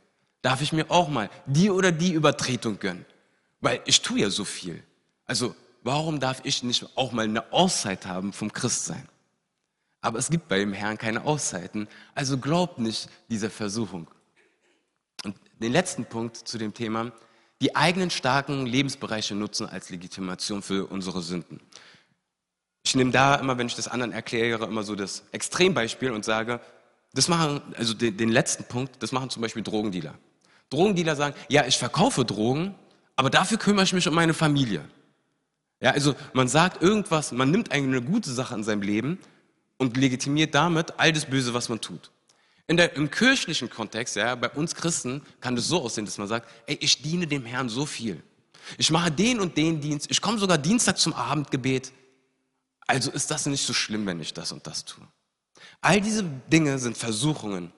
Darf 0.43 0.61
ich 0.61 0.73
mir 0.73 0.90
auch 0.90 1.09
mal 1.09 1.31
die 1.47 1.71
oder 1.71 1.93
die 1.93 2.12
Übertretung 2.12 2.81
gönnen? 2.81 3.07
Weil 3.61 3.81
ich 3.85 4.03
tue 4.03 4.21
ja 4.21 4.31
so 4.31 4.45
viel. 4.45 4.83
Also 5.27 5.55
warum 5.83 6.19
darf 6.19 6.40
ich 6.45 6.62
nicht 6.64 6.87
auch 6.97 7.12
mal 7.12 7.25
eine 7.27 7.53
Auszeit 7.53 8.07
haben 8.07 8.33
vom 8.33 8.53
Christsein? 8.53 9.09
Aber 10.01 10.19
es 10.19 10.31
gibt 10.31 10.49
bei 10.49 10.59
dem 10.59 10.73
Herrn 10.73 10.99
keine 10.99 11.25
Auszeiten. 11.25 11.87
Also 12.14 12.38
glaubt 12.38 12.79
nicht 12.79 13.09
dieser 13.29 13.51
Versuchung. 13.51 14.09
Und 15.25 15.37
den 15.61 15.73
letzten 15.73 16.07
Punkt 16.07 16.37
zu 16.37 16.59
dem 16.59 16.73
Thema, 16.73 17.12
die 17.61 17.77
eigenen 17.77 18.11
starken 18.11 18.64
Lebensbereiche 18.64 19.35
nutzen 19.35 19.69
als 19.69 19.90
Legitimation 19.90 20.62
für 20.62 20.87
unsere 20.87 21.21
Sünden. 21.21 21.61
Ich 22.83 22.95
nehme 22.95 23.11
da 23.11 23.37
immer, 23.37 23.59
wenn 23.59 23.66
ich 23.66 23.75
das 23.75 23.88
anderen 23.88 24.12
erkläre, 24.12 24.64
immer 24.64 24.83
so 24.83 24.95
das 24.95 25.25
Extrembeispiel 25.33 26.12
und 26.12 26.25
sage, 26.25 26.61
das 27.12 27.29
machen, 27.29 27.61
also 27.77 27.95
den, 27.95 28.16
den 28.16 28.31
letzten 28.31 28.64
Punkt, 28.64 29.03
das 29.03 29.12
machen 29.12 29.31
zum 29.31 29.43
Beispiel 29.43 29.62
Drogendealer. 29.62 30.14
Drogendealer 30.71 31.16
sagen, 31.16 31.35
ja, 31.49 31.66
ich 31.66 31.77
verkaufe 31.77 32.25
Drogen, 32.25 32.75
aber 33.16 33.31
dafür 33.31 33.59
kümmere 33.59 33.85
ich 33.85 33.93
mich 33.93 34.07
um 34.07 34.14
meine 34.14 34.35
Familie. 34.35 34.85
Ja, 35.81 35.90
also 35.90 36.14
man 36.33 36.47
sagt 36.49 36.83
irgendwas, 36.83 37.33
man 37.33 37.51
nimmt 37.51 37.73
eine 37.73 38.03
gute 38.03 38.31
Sache 38.31 38.55
in 38.55 38.64
seinem 38.64 38.83
Leben 38.83 39.19
und 39.79 39.97
legitimiert 39.97 40.55
damit 40.55 40.95
all 40.99 41.12
das 41.12 41.27
Böse, 41.27 41.55
was 41.55 41.69
man 41.69 41.81
tut. 41.81 42.11
In 42.66 42.77
der, 42.77 42.95
Im 42.95 43.11
kirchlichen 43.11 43.69
Kontext, 43.69 44.14
ja, 44.14 44.35
bei 44.37 44.49
uns 44.51 44.75
Christen, 44.75 45.23
kann 45.40 45.57
das 45.57 45.66
so 45.66 45.83
aussehen, 45.83 46.05
dass 46.05 46.19
man 46.19 46.29
sagt, 46.29 46.49
ey, 46.66 46.79
ich 46.81 47.03
diene 47.03 47.27
dem 47.27 47.45
Herrn 47.45 47.69
so 47.69 47.85
viel. 47.85 48.23
Ich 48.79 48.90
mache 48.90 49.11
den 49.11 49.40
und 49.40 49.57
den 49.57 49.81
Dienst. 49.81 50.09
Ich 50.11 50.21
komme 50.21 50.38
sogar 50.38 50.59
Dienstag 50.59 50.99
zum 50.99 51.12
Abendgebet. 51.12 51.90
Also 52.90 53.12
ist 53.12 53.31
das 53.31 53.46
nicht 53.46 53.64
so 53.64 53.72
schlimm, 53.72 54.05
wenn 54.07 54.18
ich 54.18 54.35
das 54.35 54.50
und 54.50 54.66
das 54.66 54.85
tue. 54.85 55.07
All 55.81 56.00
diese 56.00 56.24
Dinge 56.24 56.76
sind 56.81 56.98
Versuchungen. 56.98 57.72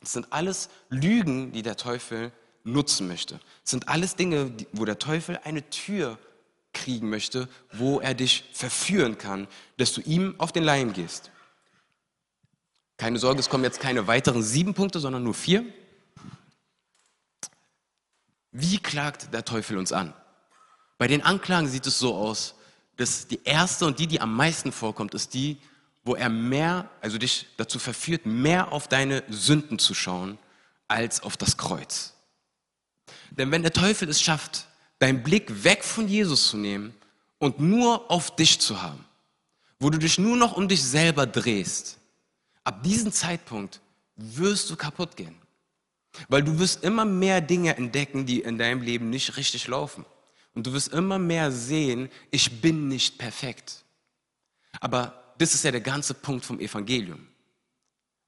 Es 0.00 0.12
sind 0.12 0.32
alles 0.32 0.68
Lügen, 0.88 1.50
die 1.50 1.62
der 1.62 1.76
Teufel 1.76 2.30
nutzen 2.62 3.08
möchte. 3.08 3.40
Es 3.64 3.72
sind 3.72 3.88
alles 3.88 4.14
Dinge, 4.14 4.52
wo 4.70 4.84
der 4.84 5.00
Teufel 5.00 5.40
eine 5.42 5.68
Tür 5.68 6.16
kriegen 6.72 7.10
möchte, 7.10 7.48
wo 7.72 7.98
er 7.98 8.14
dich 8.14 8.44
verführen 8.52 9.18
kann, 9.18 9.48
dass 9.78 9.92
du 9.94 10.00
ihm 10.02 10.36
auf 10.38 10.52
den 10.52 10.62
Leim 10.62 10.92
gehst. 10.92 11.32
Keine 12.98 13.18
Sorge, 13.18 13.40
es 13.40 13.48
kommen 13.48 13.64
jetzt 13.64 13.80
keine 13.80 14.06
weiteren 14.06 14.44
sieben 14.44 14.74
Punkte, 14.74 15.00
sondern 15.00 15.24
nur 15.24 15.34
vier. 15.34 15.64
Wie 18.52 18.78
klagt 18.78 19.34
der 19.34 19.44
Teufel 19.44 19.76
uns 19.76 19.90
an? 19.90 20.14
Bei 20.98 21.08
den 21.08 21.22
Anklagen 21.22 21.66
sieht 21.66 21.86
es 21.86 21.98
so 21.98 22.14
aus, 22.14 22.54
dass 22.96 23.26
die 23.26 23.40
erste 23.44 23.86
und 23.86 23.98
die, 23.98 24.06
die 24.06 24.20
am 24.20 24.34
meisten 24.34 24.72
vorkommt, 24.72 25.14
ist 25.14 25.34
die, 25.34 25.58
wo 26.04 26.14
er 26.14 26.28
mehr, 26.28 26.88
also 27.00 27.18
dich 27.18 27.46
dazu 27.56 27.78
verführt, 27.78 28.26
mehr 28.26 28.72
auf 28.72 28.88
deine 28.88 29.22
Sünden 29.28 29.78
zu 29.78 29.92
schauen, 29.92 30.38
als 30.88 31.22
auf 31.22 31.36
das 31.36 31.56
Kreuz. 31.56 32.14
Denn 33.30 33.50
wenn 33.50 33.62
der 33.62 33.72
Teufel 33.72 34.08
es 34.08 34.22
schafft, 34.22 34.66
deinen 34.98 35.22
Blick 35.22 35.64
weg 35.64 35.84
von 35.84 36.08
Jesus 36.08 36.48
zu 36.48 36.56
nehmen 36.56 36.94
und 37.38 37.60
nur 37.60 38.10
auf 38.10 38.34
dich 38.34 38.60
zu 38.60 38.80
haben, 38.80 39.04
wo 39.78 39.90
du 39.90 39.98
dich 39.98 40.18
nur 40.18 40.36
noch 40.36 40.56
um 40.56 40.68
dich 40.68 40.82
selber 40.82 41.26
drehst, 41.26 41.98
ab 42.64 42.82
diesem 42.82 43.12
Zeitpunkt 43.12 43.80
wirst 44.16 44.70
du 44.70 44.76
kaputt 44.76 45.16
gehen. 45.16 45.36
Weil 46.28 46.42
du 46.42 46.58
wirst 46.58 46.82
immer 46.82 47.04
mehr 47.04 47.42
Dinge 47.42 47.76
entdecken, 47.76 48.24
die 48.24 48.40
in 48.40 48.56
deinem 48.56 48.80
Leben 48.80 49.10
nicht 49.10 49.36
richtig 49.36 49.68
laufen. 49.68 50.06
Und 50.56 50.66
du 50.66 50.72
wirst 50.72 50.88
immer 50.88 51.18
mehr 51.18 51.52
sehen, 51.52 52.08
ich 52.30 52.62
bin 52.62 52.88
nicht 52.88 53.18
perfekt. 53.18 53.84
Aber 54.80 55.34
das 55.36 55.54
ist 55.54 55.64
ja 55.64 55.70
der 55.70 55.82
ganze 55.82 56.14
Punkt 56.14 56.46
vom 56.46 56.58
Evangelium. 56.58 57.28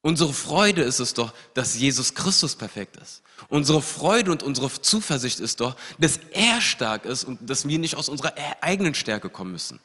Unsere 0.03 0.35
Freude 0.35 0.83
ist 0.83 1.01
es 1.01 1.15
doch, 1.15 1.33
dass 1.55 1.79
Jesus 1.79 2.15
Christus 2.15 2.55
perfekt 2.55 2.97
ist. 2.99 3.23
Unsere 3.49 3.81
Freude 3.81 4.31
und 4.31 4.43
unsere 4.43 4.71
Zuversicht 4.71 5.41
ist 5.41 5.61
doch, 5.61 5.75
dass 5.99 6.21
er 6.33 6.61
stark 6.61 7.07
ist 7.07 7.25
und 7.25 7.39
dass 7.49 7.67
wir 7.67 7.79
nicht 7.79 7.97
aus 7.97 8.11
unserer 8.11 8.37
e- 8.37 8.57
eigenen 8.61 8.95
Stärke 8.95 9.31
kommen 9.31 9.53
müssen. 9.53 9.81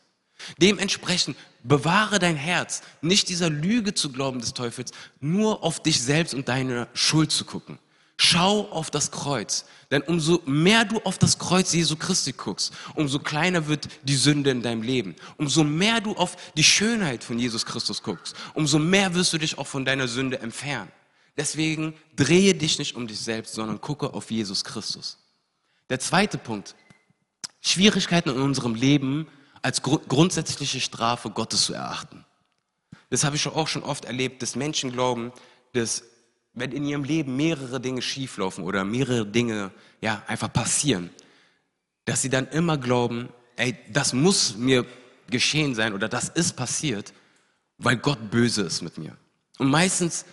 Dementsprechend 0.58 1.38
bewahre 1.64 2.20
dein 2.20 2.36
Herz, 2.36 2.82
nicht 3.02 3.30
dieser 3.30 3.50
Lüge 3.50 3.94
zu 3.94 4.12
glauben 4.12 4.42
des 4.42 4.54
Teufels, 4.54 4.92
nur 5.22 5.64
auf 5.64 5.82
dich 5.82 6.02
selbst 6.02 6.34
und 6.34 6.50
deine 6.50 6.90
Schuld 6.94 7.32
zu 7.32 7.46
gucken. 7.46 7.80
Schau 8.18 8.70
auf 8.70 8.92
das 8.92 9.12
Kreuz. 9.12 9.66
Denn 9.92 10.02
umso 10.04 10.42
mehr 10.46 10.86
du 10.86 11.00
auf 11.00 11.18
das 11.18 11.38
Kreuz 11.40 11.74
Jesu 11.74 11.96
Christi 11.96 12.32
guckst, 12.34 12.74
umso 12.96 13.20
kleiner 13.20 13.68
wird 13.68 13.88
die 14.04 14.16
Sünde 14.16 14.52
in 14.52 14.62
deinem 14.62 14.82
Leben. 14.82 15.16
Umso 15.38 15.64
mehr 15.64 16.02
du 16.02 16.14
auf 16.16 16.36
die 16.56 16.64
Schönheit 16.64 17.24
von 17.24 17.40
Jesus 17.40 17.66
Christus 17.66 18.02
guckst, 18.02 18.36
umso 18.54 18.80
mehr 18.80 19.14
wirst 19.14 19.34
du 19.34 19.38
dich 19.38 19.58
auch 19.58 19.68
von 19.68 19.86
deiner 19.86 20.08
Sünde 20.08 20.40
entfernen. 20.40 20.92
Deswegen 21.38 21.96
drehe 22.16 22.54
dich 22.54 22.78
nicht 22.78 22.96
um 22.96 23.08
dich 23.08 23.20
selbst, 23.20 23.56
sondern 23.56 23.82
gucke 23.82 24.14
auf 24.14 24.30
Jesus 24.30 24.64
Christus. 24.64 25.18
Der 25.90 26.00
zweite 26.00 26.38
Punkt. 26.38 26.76
Schwierigkeiten 27.62 28.30
in 28.30 28.42
unserem 28.42 28.76
Leben 28.76 29.28
als 29.62 29.82
gru 29.82 29.98
grundsätzliche 30.08 30.82
Strafe 30.82 31.30
Gottes 31.30 31.66
zu 31.66 31.74
erachten. 31.74 32.26
Das 33.10 33.24
habe 33.24 33.36
ich 33.36 33.48
auch 33.48 33.68
schon 33.68 33.84
oft 33.84 34.06
erlebt, 34.06 34.42
dass 34.42 34.56
Menschen 34.56 34.92
glauben, 34.92 35.32
dass 35.74 36.04
wenn 36.54 36.72
in 36.72 36.86
ihrem 36.86 37.04
Leben 37.04 37.36
mehrere 37.36 37.80
Dinge 37.80 38.02
schieflaufen 38.02 38.64
oder 38.64 38.84
mehrere 38.84 39.26
Dinge 39.26 39.72
ja 40.02 40.22
einfach 40.28 40.52
passieren, 40.52 41.10
dass 42.06 42.22
sie 42.22 42.30
dann 42.30 42.48
immer 42.48 42.78
glauben, 42.78 43.30
ey, 43.56 43.76
das 43.92 44.14
muss 44.14 44.56
mir 44.56 44.86
geschehen 45.30 45.74
sein 45.74 45.94
oder 45.94 46.10
das 46.10 46.30
ist 46.30 46.56
passiert, 46.56 47.14
weil 47.78 47.98
Gott 47.98 48.30
böse 48.30 48.62
ist 48.62 48.82
mit 48.82 48.98
mir. 48.98 49.18
Und 49.58 49.70
meistens 49.70 50.26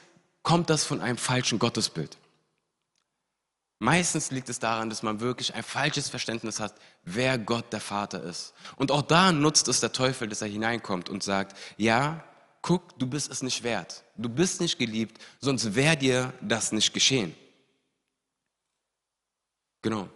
kommt 0.42 0.70
das 0.70 0.84
von 0.84 1.00
einem 1.00 1.18
falschen 1.18 1.58
Gottesbild. 1.58 2.16
Meistens 3.78 4.30
liegt 4.30 4.50
es 4.50 4.58
daran, 4.58 4.90
dass 4.90 5.02
man 5.02 5.20
wirklich 5.20 5.54
ein 5.54 5.62
falsches 5.62 6.10
Verständnis 6.10 6.60
hat, 6.60 6.74
wer 7.04 7.38
Gott 7.38 7.72
der 7.72 7.80
Vater 7.80 8.22
ist. 8.22 8.52
Und 8.76 8.90
auch 8.90 9.00
da 9.00 9.32
nutzt 9.32 9.68
es 9.68 9.80
der 9.80 9.92
Teufel, 9.92 10.28
dass 10.28 10.42
er 10.42 10.48
hineinkommt 10.48 11.08
und 11.08 11.22
sagt, 11.22 11.56
ja, 11.78 12.22
guck, 12.62 12.98
du 12.98 13.06
bist 13.06 13.30
es 13.30 13.42
nicht 13.42 13.62
wert. 13.62 14.04
Du 14.16 14.28
bist 14.28 14.60
nicht 14.60 14.78
geliebt, 14.78 15.20
sonst 15.40 15.74
wäre 15.74 15.96
dir 15.96 16.32
das 16.40 16.72
nicht 16.72 16.92
geschehen. 16.92 17.34
Genau. 19.82 20.08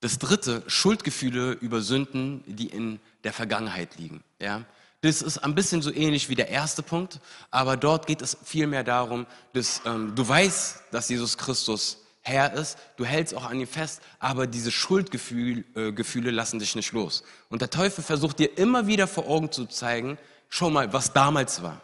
Das 0.00 0.18
dritte, 0.18 0.62
Schuldgefühle 0.66 1.52
über 1.52 1.80
Sünden, 1.80 2.44
die 2.46 2.66
in 2.66 3.00
der 3.22 3.32
Vergangenheit 3.32 3.96
liegen. 3.96 4.22
Ja? 4.38 4.64
Das 5.00 5.22
ist 5.22 5.38
ein 5.38 5.54
bisschen 5.54 5.80
so 5.80 5.92
ähnlich 5.92 6.28
wie 6.28 6.34
der 6.34 6.48
erste 6.48 6.82
Punkt, 6.82 7.20
aber 7.50 7.76
dort 7.76 8.06
geht 8.06 8.20
es 8.20 8.36
vielmehr 8.42 8.84
darum, 8.84 9.26
dass 9.52 9.80
ähm, 9.84 10.14
du 10.14 10.26
weißt, 10.26 10.84
dass 10.90 11.08
Jesus 11.08 11.38
Christus 11.38 12.03
Herr 12.26 12.54
ist, 12.54 12.78
du 12.96 13.04
hältst 13.04 13.34
auch 13.34 13.44
an 13.44 13.60
ihm 13.60 13.66
fest, 13.66 14.00
aber 14.18 14.46
diese 14.46 14.70
Schuldgefühle 14.70 15.62
äh, 15.76 16.30
lassen 16.30 16.58
dich 16.58 16.74
nicht 16.74 16.92
los. 16.92 17.22
Und 17.50 17.60
der 17.60 17.68
Teufel 17.68 18.02
versucht 18.02 18.38
dir 18.38 18.56
immer 18.56 18.86
wieder 18.86 19.06
vor 19.06 19.28
Augen 19.28 19.52
zu 19.52 19.66
zeigen, 19.66 20.16
schau 20.48 20.70
mal, 20.70 20.90
was 20.94 21.12
damals 21.12 21.62
war. 21.62 21.82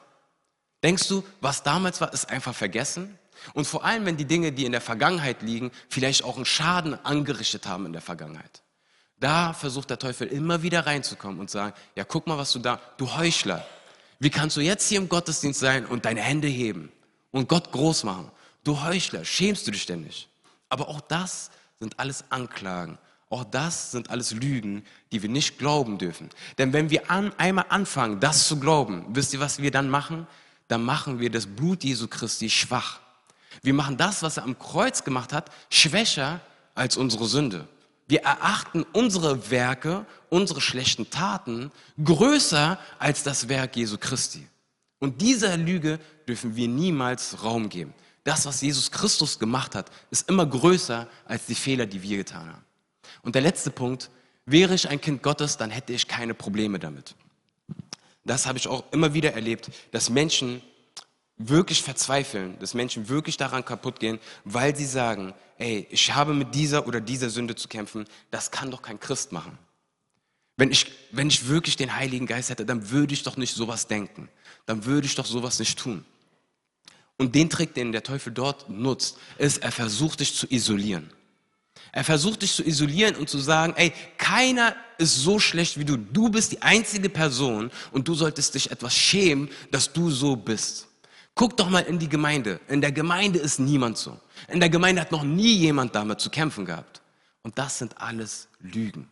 Denkst 0.82 1.08
du, 1.08 1.22
was 1.42 1.62
damals 1.62 2.00
war, 2.00 2.10
ist 2.14 2.30
einfach 2.30 2.54
vergessen? 2.54 3.18
Und 3.52 3.66
vor 3.66 3.84
allem, 3.84 4.06
wenn 4.06 4.16
die 4.16 4.24
Dinge, 4.24 4.50
die 4.50 4.64
in 4.64 4.72
der 4.72 4.80
Vergangenheit 4.80 5.42
liegen, 5.42 5.72
vielleicht 5.90 6.24
auch 6.24 6.36
einen 6.36 6.46
Schaden 6.46 6.94
angerichtet 7.04 7.66
haben 7.66 7.84
in 7.84 7.92
der 7.92 8.02
Vergangenheit. 8.02 8.62
Da 9.18 9.52
versucht 9.52 9.90
der 9.90 9.98
Teufel 9.98 10.28
immer 10.28 10.62
wieder 10.62 10.86
reinzukommen 10.86 11.38
und 11.38 11.50
sagen, 11.50 11.74
ja, 11.96 12.04
guck 12.04 12.26
mal, 12.26 12.38
was 12.38 12.52
du 12.52 12.60
da, 12.60 12.80
du 12.96 13.14
Heuchler. 13.14 13.66
Wie 14.18 14.30
kannst 14.30 14.56
du 14.56 14.62
jetzt 14.62 14.88
hier 14.88 14.98
im 14.98 15.10
Gottesdienst 15.10 15.60
sein 15.60 15.84
und 15.84 16.06
deine 16.06 16.22
Hände 16.22 16.48
heben 16.48 16.90
und 17.30 17.46
Gott 17.46 17.72
groß 17.72 18.04
machen? 18.04 18.30
Du 18.64 18.82
Heuchler, 18.82 19.26
schämst 19.26 19.66
du 19.66 19.70
dich 19.70 19.84
denn 19.84 20.02
nicht? 20.02 20.29
Aber 20.70 20.88
auch 20.88 21.02
das 21.02 21.50
sind 21.78 21.98
alles 21.98 22.24
Anklagen. 22.30 22.98
Auch 23.28 23.44
das 23.44 23.92
sind 23.92 24.10
alles 24.10 24.32
Lügen, 24.32 24.84
die 25.12 25.22
wir 25.22 25.28
nicht 25.28 25.58
glauben 25.58 25.98
dürfen. 25.98 26.30
Denn 26.58 26.72
wenn 26.72 26.90
wir 26.90 27.10
an, 27.10 27.32
einmal 27.38 27.66
anfangen, 27.68 28.18
das 28.18 28.48
zu 28.48 28.58
glauben, 28.58 29.04
wisst 29.10 29.32
ihr, 29.32 29.40
was 29.40 29.60
wir 29.60 29.70
dann 29.70 29.88
machen? 29.88 30.26
Dann 30.66 30.82
machen 30.82 31.20
wir 31.20 31.30
das 31.30 31.46
Blut 31.46 31.84
Jesu 31.84 32.08
Christi 32.08 32.50
schwach. 32.50 33.00
Wir 33.62 33.74
machen 33.74 33.96
das, 33.96 34.22
was 34.22 34.36
er 34.36 34.44
am 34.44 34.58
Kreuz 34.58 35.04
gemacht 35.04 35.32
hat, 35.32 35.50
schwächer 35.68 36.40
als 36.74 36.96
unsere 36.96 37.26
Sünde. 37.26 37.68
Wir 38.08 38.22
erachten 38.22 38.84
unsere 38.92 39.50
Werke, 39.50 40.04
unsere 40.28 40.60
schlechten 40.60 41.10
Taten 41.10 41.70
größer 42.02 42.78
als 42.98 43.22
das 43.22 43.48
Werk 43.48 43.76
Jesu 43.76 43.98
Christi. 43.98 44.44
Und 44.98 45.20
dieser 45.20 45.56
Lüge 45.56 46.00
dürfen 46.26 46.56
wir 46.56 46.66
niemals 46.66 47.44
Raum 47.44 47.68
geben. 47.68 47.94
Das, 48.24 48.46
was 48.46 48.60
Jesus 48.60 48.90
Christus 48.90 49.38
gemacht 49.38 49.74
hat, 49.74 49.90
ist 50.10 50.28
immer 50.28 50.46
größer 50.46 51.08
als 51.24 51.46
die 51.46 51.54
Fehler, 51.54 51.86
die 51.86 52.02
wir 52.02 52.18
getan 52.18 52.48
haben. 52.48 52.64
Und 53.22 53.34
der 53.34 53.42
letzte 53.42 53.70
Punkt, 53.70 54.10
wäre 54.46 54.74
ich 54.74 54.88
ein 54.88 55.00
Kind 55.00 55.22
Gottes, 55.22 55.56
dann 55.56 55.70
hätte 55.70 55.92
ich 55.92 56.06
keine 56.08 56.34
Probleme 56.34 56.78
damit. 56.78 57.14
Das 58.24 58.46
habe 58.46 58.58
ich 58.58 58.68
auch 58.68 58.84
immer 58.92 59.14
wieder 59.14 59.32
erlebt, 59.32 59.70
dass 59.92 60.10
Menschen 60.10 60.62
wirklich 61.38 61.82
verzweifeln, 61.82 62.58
dass 62.58 62.74
Menschen 62.74 63.08
wirklich 63.08 63.36
daran 63.38 63.64
kaputt 63.64 63.98
gehen, 63.98 64.18
weil 64.44 64.76
sie 64.76 64.84
sagen, 64.84 65.32
ey, 65.56 65.86
ich 65.90 66.14
habe 66.14 66.34
mit 66.34 66.54
dieser 66.54 66.86
oder 66.86 67.00
dieser 67.00 67.30
Sünde 67.30 67.54
zu 67.54 67.68
kämpfen, 67.68 68.04
das 68.30 68.50
kann 68.50 68.70
doch 68.70 68.82
kein 68.82 69.00
Christ 69.00 69.32
machen. 69.32 69.58
Wenn 70.56 70.70
ich, 70.70 70.92
wenn 71.10 71.28
ich 71.28 71.48
wirklich 71.48 71.76
den 71.76 71.96
Heiligen 71.96 72.26
Geist 72.26 72.50
hätte, 72.50 72.66
dann 72.66 72.90
würde 72.90 73.14
ich 73.14 73.22
doch 73.22 73.38
nicht 73.38 73.54
sowas 73.54 73.86
denken, 73.86 74.28
dann 74.66 74.84
würde 74.84 75.06
ich 75.06 75.14
doch 75.14 75.24
sowas 75.24 75.58
nicht 75.58 75.78
tun. 75.78 76.04
Und 77.20 77.34
den 77.34 77.50
Trick, 77.50 77.74
den 77.74 77.92
der 77.92 78.02
Teufel 78.02 78.32
dort 78.32 78.70
nutzt, 78.70 79.18
ist, 79.36 79.58
er 79.58 79.72
versucht 79.72 80.20
dich 80.20 80.34
zu 80.34 80.46
isolieren. 80.50 81.10
Er 81.92 82.02
versucht 82.02 82.40
dich 82.40 82.54
zu 82.54 82.64
isolieren 82.64 83.14
und 83.14 83.28
zu 83.28 83.36
sagen, 83.36 83.74
ey, 83.76 83.92
keiner 84.16 84.74
ist 84.96 85.16
so 85.16 85.38
schlecht 85.38 85.78
wie 85.78 85.84
du. 85.84 85.98
Du 85.98 86.30
bist 86.30 86.52
die 86.52 86.62
einzige 86.62 87.10
Person 87.10 87.70
und 87.92 88.08
du 88.08 88.14
solltest 88.14 88.54
dich 88.54 88.70
etwas 88.70 88.94
schämen, 88.94 89.50
dass 89.70 89.92
du 89.92 90.10
so 90.10 90.34
bist. 90.34 90.88
Guck 91.34 91.58
doch 91.58 91.68
mal 91.68 91.80
in 91.80 91.98
die 91.98 92.08
Gemeinde. 92.08 92.58
In 92.68 92.80
der 92.80 92.90
Gemeinde 92.92 93.38
ist 93.38 93.58
niemand 93.58 93.98
so. 93.98 94.18
In 94.48 94.58
der 94.58 94.70
Gemeinde 94.70 95.02
hat 95.02 95.12
noch 95.12 95.22
nie 95.22 95.56
jemand 95.56 95.94
damit 95.94 96.22
zu 96.22 96.30
kämpfen 96.30 96.64
gehabt. 96.64 97.02
Und 97.42 97.58
das 97.58 97.76
sind 97.76 98.00
alles 98.00 98.48
Lügen. 98.60 99.10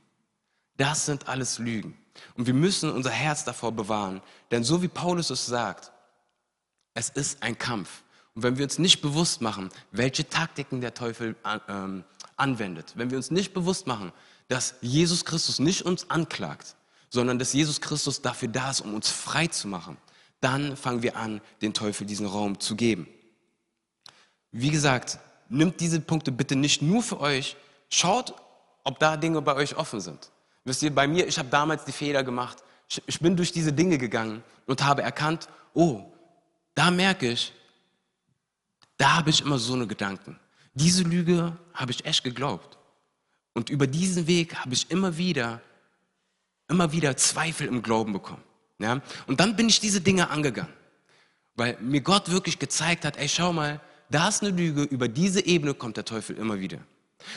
Das 0.79 1.05
sind 1.05 1.29
alles 1.29 1.59
Lügen. 1.59 1.95
Und 2.39 2.47
wir 2.47 2.55
müssen 2.55 2.91
unser 2.91 3.11
Herz 3.11 3.45
davor 3.45 3.73
bewahren. 3.73 4.23
Denn 4.51 4.65
so 4.65 4.81
wie 4.81 4.89
Paulus 4.89 5.29
es 5.29 5.45
sagt, 5.45 5.93
es 6.99 7.11
ist 7.11 7.45
ein 7.45 7.57
Kampf. 7.57 8.03
Und 8.35 8.43
wenn 8.43 8.59
wir 8.59 8.65
uns 8.65 8.81
nicht 8.81 9.01
bewusst 9.03 9.41
machen, 9.41 9.71
welche 9.93 10.29
Taktiken 10.29 10.81
der 10.81 10.95
Teufel 10.95 11.37
ähm, 11.69 12.03
anwendet, 12.37 12.93
wenn 12.97 13.11
wir 13.11 13.17
uns 13.17 13.31
nicht 13.31 13.55
bewusst 13.55 13.87
machen, 13.87 14.13
dass 14.49 14.75
Jesus 14.81 15.25
Christus 15.25 15.61
nicht 15.61 15.83
uns 15.83 16.11
anklagt, 16.11 16.75
sondern 17.09 17.39
dass 17.39 17.53
Jesus 17.53 17.81
Christus 17.81 18.21
dafür 18.21 18.49
da 18.49 18.71
ist, 18.71 18.81
um 18.81 18.95
uns 18.95 19.09
frei 19.11 19.47
zu 19.47 19.69
machen, 19.69 19.97
dann 20.41 20.77
fangen 20.77 21.05
wir 21.05 21.17
an, 21.17 21.41
den 21.63 21.73
Teufel 21.73 22.05
diesen 22.05 22.27
Raum 22.27 22.59
zu 22.59 22.75
geben. 22.75 23.07
Wie 24.51 24.71
gesagt, 24.71 25.21
nimmt 25.49 25.81
diese 25.81 26.01
Punkte 26.01 26.33
bitte 26.33 26.57
nicht 26.57 26.83
nur 26.83 27.03
für 27.05 27.21
euch, 27.21 27.57
schaut, 27.91 28.35
ob 28.83 28.99
da 28.99 29.17
Dinge 29.17 29.41
bei 29.41 29.55
euch 29.55 29.77
offen 29.77 30.01
sind. 30.01 30.31
Wisst 30.65 30.83
ihr, 30.83 30.93
bei 30.93 31.07
mir, 31.07 31.29
ich 31.29 31.39
habe 31.39 31.49
damals 31.49 31.85
die 31.85 31.93
Fehler 31.93 32.25
gemacht, 32.25 32.59
ich 33.07 33.21
bin 33.21 33.37
durch 33.37 33.53
diese 33.53 33.73
Dinge 33.73 33.99
gegangen 33.99 34.43
und 34.67 34.83
habe 34.83 35.03
erkannt, 35.03 35.49
oh, 35.75 36.13
da 36.79 36.93
merke 36.93 37.33
ich, 37.33 37.53
da 38.99 39.17
habe 39.17 39.31
ich 39.31 39.41
immer 39.41 39.59
so 39.59 39.75
eine 39.75 39.89
Gedanken. 39.89 40.39
Diese 40.75 41.03
Lüge 41.03 41.59
habe 41.75 41.91
ich 41.91 42.05
echt 42.05 42.23
geglaubt. 42.23 42.79
Und 43.53 43.69
über 43.69 43.89
diesen 43.89 44.29
Weg 44.29 44.55
habe 44.55 44.75
ich 44.75 44.89
immer 44.89 45.19
wieder, 45.19 45.61
immer 46.69 46.93
wieder 46.93 47.17
Zweifel 47.17 47.67
im 47.67 47.83
Glauben 47.83 48.13
bekommen. 48.13 48.45
Ja? 48.79 49.03
Und 49.27 49.41
dann 49.41 49.57
bin 49.57 49.69
ich 49.69 49.81
diese 49.81 50.01
Dinge 50.01 50.31
angegangen, 50.31 50.73
weil 51.57 51.77
mir 51.81 52.01
Gott 52.01 52.31
wirklich 52.31 52.61
gezeigt 52.61 53.05
hat, 53.05 53.17
ey, 53.17 53.29
schau 53.29 53.53
mal, 53.53 53.81
da 54.09 54.29
ist 54.29 54.45
eine 54.45 54.57
Lüge, 54.57 54.83
über 54.85 55.09
diese 55.09 55.45
Ebene 55.45 55.75
kommt 55.75 55.97
der 55.97 56.05
Teufel 56.05 56.37
immer 56.37 56.61
wieder. 56.61 56.79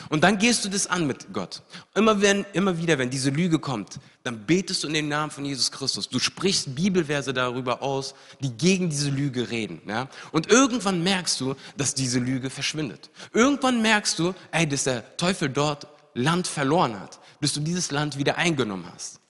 Und 0.08 0.24
dann 0.24 0.38
gehst 0.38 0.64
du 0.64 0.68
das 0.68 0.86
an 0.86 1.06
mit 1.06 1.32
Gott. 1.32 1.62
Immer, 1.94 2.20
wenn, 2.20 2.44
immer 2.52 2.78
wieder, 2.78 2.98
wenn 2.98 3.10
diese 3.10 3.30
Lüge 3.30 3.58
kommt, 3.58 3.98
dann 4.22 4.46
betest 4.46 4.82
du 4.82 4.88
in 4.88 4.94
den 4.94 5.08
Namen 5.08 5.30
von 5.30 5.44
Jesus 5.44 5.70
Christus. 5.70 6.08
Du 6.08 6.18
sprichst 6.18 6.74
Bibelverse 6.74 7.34
darüber 7.34 7.82
aus, 7.82 8.14
die 8.40 8.50
gegen 8.50 8.90
diese 8.90 9.10
Lüge 9.10 9.50
reden. 9.50 9.82
Ja? 9.86 10.08
Und 10.30 10.50
irgendwann 10.50 11.02
merkst 11.02 11.40
du, 11.40 11.54
dass 11.76 11.94
diese 11.94 12.18
Lüge 12.18 12.50
verschwindet. 12.50 13.10
Irgendwann 13.32 13.82
merkst 13.82 14.18
du, 14.18 14.34
ey, 14.52 14.66
dass 14.68 14.84
der 14.84 15.16
Teufel 15.16 15.48
dort 15.48 15.86
Land 16.14 16.46
verloren 16.46 16.98
hat, 16.98 17.20
bis 17.40 17.52
du 17.52 17.60
dieses 17.60 17.90
Land 17.90 18.18
wieder 18.18 18.36
eingenommen 18.36 18.86
hast. 18.94 19.20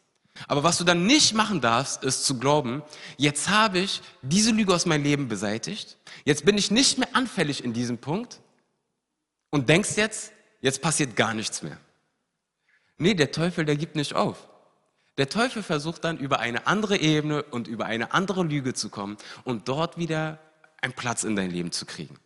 Aber 0.48 0.62
was 0.62 0.78
du 0.78 0.84
dann 0.84 1.06
nicht 1.06 1.34
machen 1.34 1.60
darfst, 1.60 2.02
ist 2.04 2.24
zu 2.24 2.38
glauben, 2.38 2.82
jetzt 3.16 3.48
habe 3.48 3.78
ich 3.78 4.00
diese 4.22 4.50
Lüge 4.50 4.74
aus 4.74 4.86
meinem 4.86 5.04
Leben 5.04 5.28
beseitigt, 5.28 5.98
jetzt 6.24 6.44
bin 6.44 6.58
ich 6.58 6.70
nicht 6.70 6.98
mehr 6.98 7.14
anfällig 7.14 7.62
in 7.62 7.72
diesem 7.72 7.98
Punkt 7.98 8.40
und 9.50 9.68
denkst 9.68 9.96
jetzt, 9.96 10.32
jetzt 10.62 10.80
passiert 10.80 11.14
gar 11.14 11.34
nichts 11.34 11.62
mehr. 11.62 11.76
Nee, 12.96 13.14
der 13.14 13.32
Teufel, 13.32 13.66
der 13.66 13.76
gibt 13.76 13.96
nicht 13.96 14.14
auf. 14.14 14.48
Der 15.18 15.28
Teufel 15.28 15.62
versucht 15.62 16.04
dann 16.04 16.16
über 16.16 16.40
eine 16.40 16.66
andere 16.66 16.96
Ebene 16.96 17.42
und 17.42 17.68
über 17.68 17.84
eine 17.84 18.14
andere 18.14 18.44
Lüge 18.44 18.72
zu 18.72 18.88
kommen 18.88 19.18
und 19.44 19.68
dort 19.68 19.98
wieder 19.98 20.38
einen 20.80 20.94
Platz 20.94 21.22
in 21.22 21.36
dein 21.36 21.50
Leben 21.50 21.70
zu 21.70 21.84
kriegen. 21.84 22.18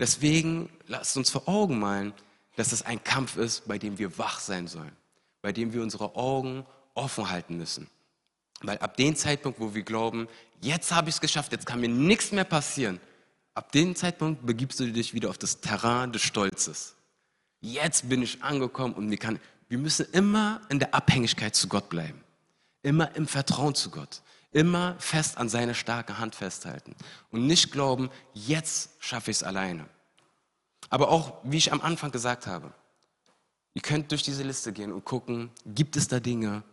Deswegen 0.00 0.70
lasst 0.86 1.16
uns 1.16 1.30
vor 1.30 1.48
Augen 1.48 1.78
malen, 1.78 2.12
dass 2.56 2.72
es 2.72 2.82
ein 2.82 3.02
Kampf 3.04 3.36
ist, 3.36 3.68
bei 3.68 3.78
dem 3.78 3.98
wir 3.98 4.18
wach 4.18 4.40
sein 4.40 4.66
sollen, 4.66 4.92
bei 5.40 5.52
dem 5.52 5.72
wir 5.72 5.82
unsere 5.82 6.16
Augen 6.16 6.66
offen 6.94 7.30
halten 7.30 7.56
müssen. 7.56 7.88
Weil 8.62 8.78
ab 8.78 8.96
dem 8.96 9.14
Zeitpunkt, 9.14 9.60
wo 9.60 9.74
wir 9.74 9.82
glauben, 9.82 10.28
jetzt 10.60 10.92
habe 10.92 11.08
ich 11.08 11.16
es 11.16 11.20
geschafft, 11.20 11.52
jetzt 11.52 11.66
kann 11.66 11.80
mir 11.80 11.88
nichts 11.88 12.32
mehr 12.32 12.44
passieren, 12.44 13.00
ab 13.54 13.70
dem 13.72 13.94
Zeitpunkt 13.94 14.44
begibst 14.46 14.80
du 14.80 14.90
dich 14.90 15.14
wieder 15.14 15.30
auf 15.30 15.38
das 15.38 15.60
Terrain 15.60 16.12
des 16.12 16.22
Stolzes. 16.22 16.96
Jetzt 17.64 18.10
bin 18.10 18.20
ich 18.20 18.42
angekommen 18.42 18.92
und 18.92 19.06
mir 19.06 19.16
kann, 19.16 19.40
wir 19.70 19.78
müssen 19.78 20.04
immer 20.12 20.60
in 20.68 20.80
der 20.80 20.94
Abhängigkeit 20.94 21.54
zu 21.54 21.66
Gott 21.66 21.88
bleiben. 21.88 22.22
Immer 22.82 23.16
im 23.16 23.26
Vertrauen 23.26 23.74
zu 23.74 23.88
Gott. 23.88 24.20
Immer 24.52 24.96
fest 24.98 25.38
an 25.38 25.48
seine 25.48 25.74
starke 25.74 26.18
Hand 26.18 26.34
festhalten. 26.34 26.94
Und 27.30 27.46
nicht 27.46 27.72
glauben, 27.72 28.10
jetzt 28.34 28.90
schaffe 28.98 29.30
ich 29.30 29.38
es 29.38 29.42
alleine. 29.42 29.86
Aber 30.90 31.08
auch, 31.08 31.38
wie 31.42 31.56
ich 31.56 31.72
am 31.72 31.80
Anfang 31.80 32.10
gesagt 32.10 32.46
habe, 32.46 32.70
ihr 33.72 33.80
könnt 33.80 34.10
durch 34.10 34.22
diese 34.22 34.42
Liste 34.42 34.74
gehen 34.74 34.92
und 34.92 35.06
gucken, 35.06 35.50
gibt 35.64 35.96
es 35.96 36.06
da 36.06 36.20
Dinge, 36.20 36.64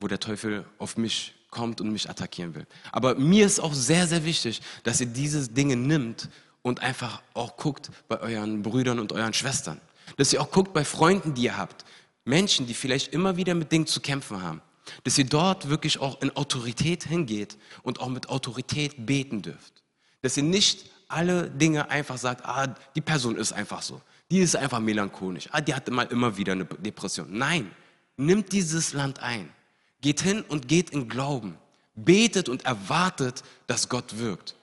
wo 0.00 0.08
der 0.08 0.18
Teufel 0.18 0.66
auf 0.78 0.96
mich 0.96 1.36
kommt 1.50 1.80
und 1.80 1.92
mich 1.92 2.10
attackieren 2.10 2.56
will. 2.56 2.66
Aber 2.90 3.14
mir 3.14 3.46
ist 3.46 3.60
auch 3.60 3.74
sehr, 3.74 4.08
sehr 4.08 4.24
wichtig, 4.24 4.60
dass 4.82 5.00
ihr 5.00 5.06
diese 5.06 5.48
Dinge 5.48 5.76
nimmt 5.76 6.28
und 6.62 6.82
einfach 6.82 7.22
auch 7.32 7.56
guckt 7.56 7.92
bei 8.08 8.18
euren 8.18 8.62
Brüdern 8.62 8.98
und 8.98 9.12
euren 9.12 9.32
Schwestern. 9.32 9.80
Dass 10.16 10.32
ihr 10.32 10.40
auch 10.40 10.50
guckt 10.50 10.72
bei 10.72 10.84
Freunden, 10.84 11.34
die 11.34 11.44
ihr 11.44 11.56
habt. 11.56 11.84
Menschen, 12.24 12.66
die 12.66 12.74
vielleicht 12.74 13.12
immer 13.12 13.36
wieder 13.36 13.54
mit 13.54 13.72
Dingen 13.72 13.86
zu 13.86 14.00
kämpfen 14.00 14.42
haben. 14.42 14.60
Dass 15.04 15.18
ihr 15.18 15.26
dort 15.26 15.68
wirklich 15.68 15.98
auch 15.98 16.20
in 16.22 16.34
Autorität 16.36 17.04
hingeht 17.04 17.56
und 17.82 18.00
auch 18.00 18.08
mit 18.08 18.28
Autorität 18.28 19.06
beten 19.06 19.42
dürft. 19.42 19.82
Dass 20.22 20.36
ihr 20.36 20.42
nicht 20.42 20.90
alle 21.08 21.50
Dinge 21.50 21.88
einfach 21.90 22.18
sagt, 22.18 22.44
ah, 22.44 22.74
die 22.94 23.00
Person 23.00 23.36
ist 23.36 23.52
einfach 23.52 23.82
so. 23.82 24.00
Die 24.30 24.38
ist 24.38 24.56
einfach 24.56 24.80
melancholisch. 24.80 25.48
Ah, 25.52 25.60
die 25.60 25.74
hatte 25.74 25.90
mal 25.90 26.06
immer 26.06 26.36
wieder 26.36 26.52
eine 26.52 26.64
Depression. 26.64 27.28
Nein, 27.30 27.70
nimmt 28.16 28.52
dieses 28.52 28.92
Land 28.92 29.20
ein. 29.20 29.50
Geht 30.00 30.20
hin 30.20 30.42
und 30.48 30.68
geht 30.68 30.90
in 30.90 31.08
Glauben. 31.08 31.56
Betet 31.94 32.48
und 32.48 32.64
erwartet, 32.64 33.42
dass 33.66 33.88
Gott 33.88 34.18
wirkt. 34.18 34.54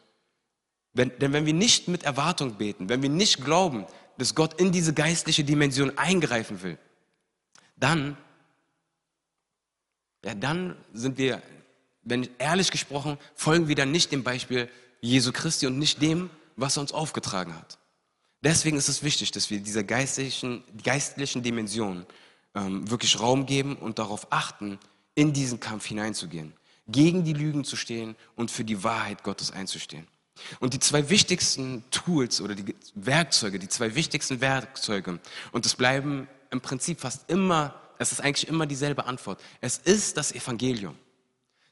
Wenn, 0.93 1.17
denn 1.17 1.33
wenn 1.33 1.45
wir 1.45 1.53
nicht 1.53 1.87
mit 1.87 2.03
Erwartung 2.03 2.55
beten, 2.55 2.87
wenn 2.89 3.01
wir 3.01 3.09
nicht 3.09 3.43
glauben, 3.43 3.85
dass 4.17 4.35
Gott 4.35 4.59
in 4.59 4.71
diese 4.71 4.93
geistliche 4.93 5.43
Dimension 5.43 5.97
eingreifen 5.97 6.61
will, 6.61 6.77
dann, 7.75 8.17
ja, 10.23 10.35
dann 10.35 10.77
sind 10.93 11.17
wir, 11.17 11.41
wenn 12.03 12.29
ehrlich 12.37 12.71
gesprochen, 12.71 13.17
folgen 13.35 13.67
wir 13.67 13.75
dann 13.75 13.91
nicht 13.91 14.11
dem 14.11 14.23
Beispiel 14.23 14.69
Jesu 15.01 15.31
Christi 15.31 15.67
und 15.67 15.79
nicht 15.79 16.01
dem, 16.01 16.29
was 16.55 16.77
er 16.77 16.81
uns 16.81 16.91
aufgetragen 16.91 17.55
hat. 17.55 17.77
Deswegen 18.41 18.77
ist 18.77 18.89
es 18.89 19.03
wichtig, 19.03 19.31
dass 19.31 19.49
wir 19.49 19.59
dieser 19.59 19.83
geistlichen, 19.83 20.63
geistlichen 20.83 21.43
Dimension 21.43 22.05
ähm, 22.55 22.89
wirklich 22.89 23.19
Raum 23.19 23.45
geben 23.45 23.75
und 23.75 23.99
darauf 23.99 24.31
achten, 24.31 24.79
in 25.15 25.33
diesen 25.33 25.59
Kampf 25.59 25.85
hineinzugehen, 25.85 26.53
gegen 26.87 27.23
die 27.23 27.33
Lügen 27.33 27.63
zu 27.63 27.75
stehen 27.75 28.15
und 28.35 28.51
für 28.51 28.63
die 28.63 28.83
Wahrheit 28.83 29.23
Gottes 29.23 29.51
einzustehen. 29.51 30.07
Und 30.59 30.73
die 30.73 30.79
zwei 30.79 31.09
wichtigsten 31.09 31.83
Tools 31.91 32.41
oder 32.41 32.55
die 32.55 32.75
Werkzeuge, 32.95 33.59
die 33.59 33.69
zwei 33.69 33.95
wichtigsten 33.95 34.41
Werkzeuge, 34.41 35.19
und 35.51 35.65
es 35.65 35.75
bleiben 35.75 36.27
im 36.49 36.61
Prinzip 36.61 36.99
fast 36.99 37.29
immer, 37.29 37.75
es 37.99 38.11
ist 38.11 38.21
eigentlich 38.21 38.47
immer 38.47 38.65
dieselbe 38.65 39.05
Antwort. 39.05 39.39
Es 39.61 39.77
ist 39.77 40.17
das 40.17 40.31
Evangelium. 40.31 40.95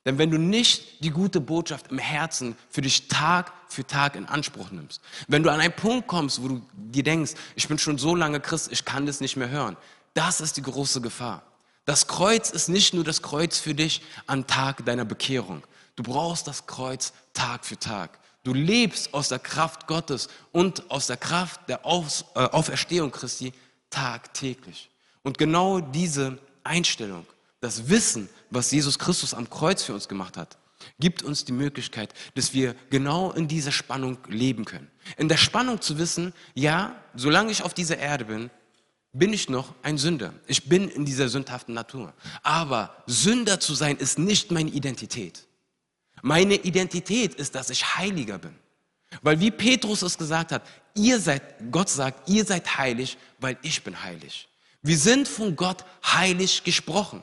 Denn 0.05 0.17
wenn 0.17 0.31
du 0.31 0.39
nicht 0.39 1.03
die 1.03 1.11
gute 1.11 1.39
Botschaft 1.39 1.91
im 1.91 1.99
Herzen 1.99 2.55
für 2.69 2.81
dich 2.81 3.07
Tag 3.07 3.53
für 3.67 3.85
Tag 3.85 4.15
in 4.15 4.25
Anspruch 4.25 4.71
nimmst, 4.71 5.01
wenn 5.27 5.43
du 5.43 5.51
an 5.51 5.59
einen 5.59 5.73
Punkt 5.73 6.07
kommst, 6.07 6.41
wo 6.41 6.47
du 6.47 6.61
dir 6.73 7.03
denkst, 7.03 7.33
ich 7.55 7.67
bin 7.67 7.77
schon 7.77 7.99
so 7.99 8.15
lange 8.15 8.39
Christ, 8.39 8.71
ich 8.71 8.83
kann 8.83 9.05
das 9.05 9.21
nicht 9.21 9.37
mehr 9.37 9.49
hören, 9.49 9.77
das 10.13 10.41
ist 10.41 10.57
die 10.57 10.63
große 10.63 11.01
Gefahr. 11.01 11.43
Das 11.85 12.07
Kreuz 12.07 12.49
ist 12.49 12.67
nicht 12.67 12.93
nur 12.93 13.03
das 13.03 13.21
Kreuz 13.21 13.59
für 13.59 13.75
dich 13.75 14.01
am 14.25 14.47
Tag 14.47 14.85
deiner 14.85 15.05
Bekehrung. 15.05 15.63
Du 15.95 16.03
brauchst 16.03 16.47
das 16.47 16.65
Kreuz 16.65 17.13
Tag 17.33 17.65
für 17.65 17.77
Tag. 17.77 18.19
Du 18.43 18.53
lebst 18.53 19.13
aus 19.13 19.29
der 19.29 19.39
Kraft 19.39 19.87
Gottes 19.87 20.27
und 20.51 20.89
aus 20.89 21.07
der 21.07 21.17
Kraft 21.17 21.61
der 21.69 21.81
äh, 21.85 22.39
Auferstehung 22.39 23.11
Christi 23.11 23.53
tagtäglich. 23.89 24.89
Und 25.21 25.37
genau 25.37 25.79
diese 25.79 26.39
Einstellung, 26.63 27.25
das 27.59 27.89
Wissen, 27.89 28.29
was 28.49 28.71
Jesus 28.71 28.97
Christus 28.97 29.33
am 29.33 29.49
Kreuz 29.49 29.83
für 29.83 29.93
uns 29.93 30.07
gemacht 30.07 30.37
hat, 30.37 30.57
gibt 30.99 31.21
uns 31.21 31.45
die 31.45 31.51
Möglichkeit, 31.51 32.13
dass 32.33 32.53
wir 32.53 32.75
genau 32.89 33.31
in 33.31 33.47
dieser 33.47 33.71
Spannung 33.71 34.17
leben 34.27 34.65
können. 34.65 34.89
In 35.17 35.29
der 35.29 35.37
Spannung 35.37 35.79
zu 35.79 35.99
wissen, 35.99 36.33
ja, 36.55 36.95
solange 37.13 37.51
ich 37.51 37.61
auf 37.61 37.75
dieser 37.75 37.99
Erde 37.99 38.25
bin, 38.25 38.49
bin 39.13 39.33
ich 39.33 39.49
noch 39.49 39.75
ein 39.83 39.97
Sünder. 39.97 40.33
Ich 40.47 40.69
bin 40.69 40.89
in 40.89 41.05
dieser 41.05 41.29
sündhaften 41.29 41.75
Natur. 41.75 42.13
Aber 42.43 42.95
Sünder 43.05 43.59
zu 43.59 43.75
sein 43.75 43.97
ist 43.97 44.17
nicht 44.17 44.51
meine 44.51 44.71
Identität. 44.71 45.45
Meine 46.21 46.55
Identität 46.55 47.35
ist, 47.35 47.55
dass 47.55 47.69
ich 47.69 47.97
heiliger 47.97 48.37
bin. 48.37 48.55
Weil 49.21 49.39
wie 49.39 49.51
Petrus 49.51 50.01
es 50.01 50.17
gesagt 50.17 50.51
hat, 50.51 50.63
ihr 50.95 51.19
seid, 51.19 51.41
Gott 51.71 51.89
sagt, 51.89 52.29
ihr 52.29 52.45
seid 52.45 52.77
heilig, 52.77 53.17
weil 53.39 53.57
ich 53.61 53.83
bin 53.83 54.01
heilig. 54.01 54.47
Wir 54.81 54.97
sind 54.97 55.27
von 55.27 55.55
Gott 55.55 55.83
heilig 56.03 56.63
gesprochen. 56.63 57.21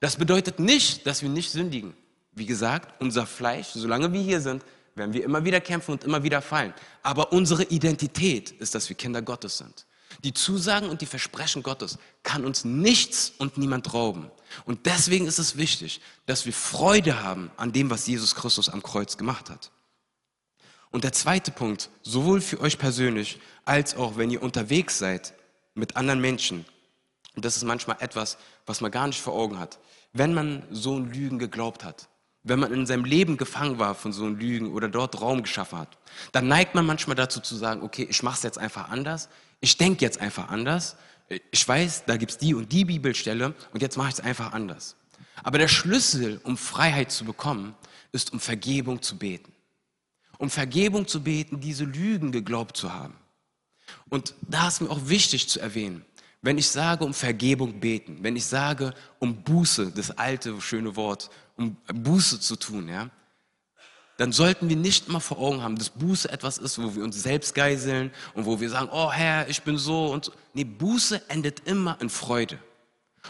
Das 0.00 0.16
bedeutet 0.16 0.58
nicht, 0.58 1.06
dass 1.06 1.22
wir 1.22 1.28
nicht 1.28 1.50
sündigen. 1.50 1.94
Wie 2.32 2.46
gesagt, 2.46 3.00
unser 3.00 3.26
Fleisch, 3.26 3.68
solange 3.74 4.12
wir 4.12 4.20
hier 4.20 4.40
sind, 4.40 4.64
werden 4.94 5.12
wir 5.12 5.24
immer 5.24 5.44
wieder 5.44 5.60
kämpfen 5.60 5.92
und 5.92 6.04
immer 6.04 6.22
wieder 6.22 6.42
fallen. 6.42 6.74
Aber 7.02 7.32
unsere 7.32 7.64
Identität 7.64 8.50
ist, 8.50 8.74
dass 8.74 8.88
wir 8.88 8.96
Kinder 8.96 9.22
Gottes 9.22 9.58
sind. 9.58 9.86
Die 10.22 10.34
Zusagen 10.34 10.90
und 10.90 11.00
die 11.00 11.06
Versprechen 11.06 11.62
Gottes 11.62 11.98
kann 12.22 12.44
uns 12.44 12.64
nichts 12.64 13.32
und 13.38 13.56
niemand 13.56 13.94
rauben. 13.94 14.30
Und 14.66 14.84
deswegen 14.86 15.26
ist 15.26 15.38
es 15.38 15.56
wichtig, 15.56 16.00
dass 16.26 16.44
wir 16.44 16.52
Freude 16.52 17.22
haben 17.22 17.50
an 17.56 17.72
dem, 17.72 17.88
was 17.88 18.06
Jesus 18.06 18.34
Christus 18.34 18.68
am 18.68 18.82
Kreuz 18.82 19.16
gemacht 19.16 19.48
hat. 19.48 19.70
Und 20.90 21.04
der 21.04 21.12
zweite 21.12 21.52
Punkt, 21.52 21.88
sowohl 22.02 22.40
für 22.40 22.60
euch 22.60 22.76
persönlich 22.76 23.40
als 23.64 23.94
auch 23.94 24.16
wenn 24.16 24.30
ihr 24.30 24.42
unterwegs 24.42 24.98
seid 24.98 25.34
mit 25.74 25.96
anderen 25.96 26.20
Menschen, 26.20 26.66
und 27.34 27.44
das 27.44 27.56
ist 27.56 27.64
manchmal 27.64 27.96
etwas, 28.00 28.36
was 28.66 28.80
man 28.80 28.90
gar 28.90 29.06
nicht 29.06 29.20
vor 29.20 29.34
Augen 29.34 29.58
hat, 29.58 29.78
wenn 30.12 30.34
man 30.34 30.66
so 30.70 30.98
ein 30.98 31.10
Lügen 31.12 31.38
geglaubt 31.38 31.84
hat, 31.84 32.08
wenn 32.42 32.58
man 32.58 32.72
in 32.72 32.86
seinem 32.86 33.04
Leben 33.04 33.36
gefangen 33.36 33.78
war 33.78 33.94
von 33.94 34.12
so 34.12 34.26
Lügen 34.28 34.72
oder 34.72 34.88
dort 34.88 35.20
Raum 35.20 35.42
geschaffen 35.42 35.78
hat, 35.78 35.98
dann 36.32 36.48
neigt 36.48 36.74
man 36.74 36.86
manchmal 36.86 37.16
dazu 37.16 37.40
zu 37.40 37.54
sagen, 37.54 37.82
okay, 37.82 38.06
ich 38.08 38.22
mache 38.22 38.36
es 38.36 38.42
jetzt 38.42 38.58
einfach 38.58 38.90
anders, 38.90 39.28
ich 39.60 39.76
denke 39.76 40.04
jetzt 40.04 40.20
einfach 40.20 40.48
anders. 40.48 40.96
Ich 41.52 41.68
weiß, 41.68 42.04
da 42.06 42.16
gibt 42.16 42.32
es 42.32 42.38
die 42.38 42.54
und 42.54 42.72
die 42.72 42.84
Bibelstelle 42.84 43.54
und 43.72 43.82
jetzt 43.82 43.96
mache 43.96 44.08
ich 44.08 44.14
es 44.14 44.20
einfach 44.20 44.52
anders. 44.52 44.96
Aber 45.42 45.58
der 45.58 45.68
Schlüssel, 45.68 46.40
um 46.42 46.56
Freiheit 46.56 47.12
zu 47.12 47.24
bekommen, 47.24 47.74
ist, 48.12 48.32
um 48.32 48.40
Vergebung 48.40 49.00
zu 49.00 49.16
beten. 49.16 49.52
Um 50.38 50.50
Vergebung 50.50 51.06
zu 51.06 51.22
beten, 51.22 51.60
diese 51.60 51.84
Lügen 51.84 52.32
geglaubt 52.32 52.76
zu 52.76 52.92
haben. 52.92 53.14
Und 54.08 54.34
da 54.42 54.68
ist 54.68 54.80
mir 54.80 54.90
auch 54.90 55.08
wichtig 55.08 55.48
zu 55.48 55.60
erwähnen, 55.60 56.04
wenn 56.42 56.56
ich 56.56 56.68
sage, 56.68 57.04
um 57.04 57.12
Vergebung 57.12 57.80
beten, 57.80 58.18
wenn 58.22 58.34
ich 58.34 58.46
sage, 58.46 58.94
um 59.18 59.42
Buße, 59.42 59.92
das 59.92 60.10
alte 60.12 60.58
schöne 60.60 60.96
Wort, 60.96 61.30
um 61.60 61.76
Buße 61.92 62.40
zu 62.40 62.56
tun, 62.56 62.88
ja, 62.88 63.10
dann 64.16 64.32
sollten 64.32 64.68
wir 64.68 64.76
nicht 64.76 65.08
mal 65.08 65.20
vor 65.20 65.38
Augen 65.38 65.62
haben, 65.62 65.76
dass 65.76 65.90
Buße 65.90 66.30
etwas 66.30 66.58
ist, 66.58 66.82
wo 66.82 66.94
wir 66.94 67.04
uns 67.04 67.22
selbst 67.22 67.54
geiseln 67.54 68.10
und 68.34 68.44
wo 68.44 68.60
wir 68.60 68.68
sagen, 68.68 68.88
oh 68.92 69.10
Herr, 69.10 69.48
ich 69.48 69.62
bin 69.62 69.78
so 69.78 70.12
und 70.12 70.26
so. 70.26 70.32
Nee, 70.52 70.64
Buße 70.64 71.22
endet 71.28 71.60
immer 71.66 71.98
in 72.00 72.10
Freude. 72.10 72.58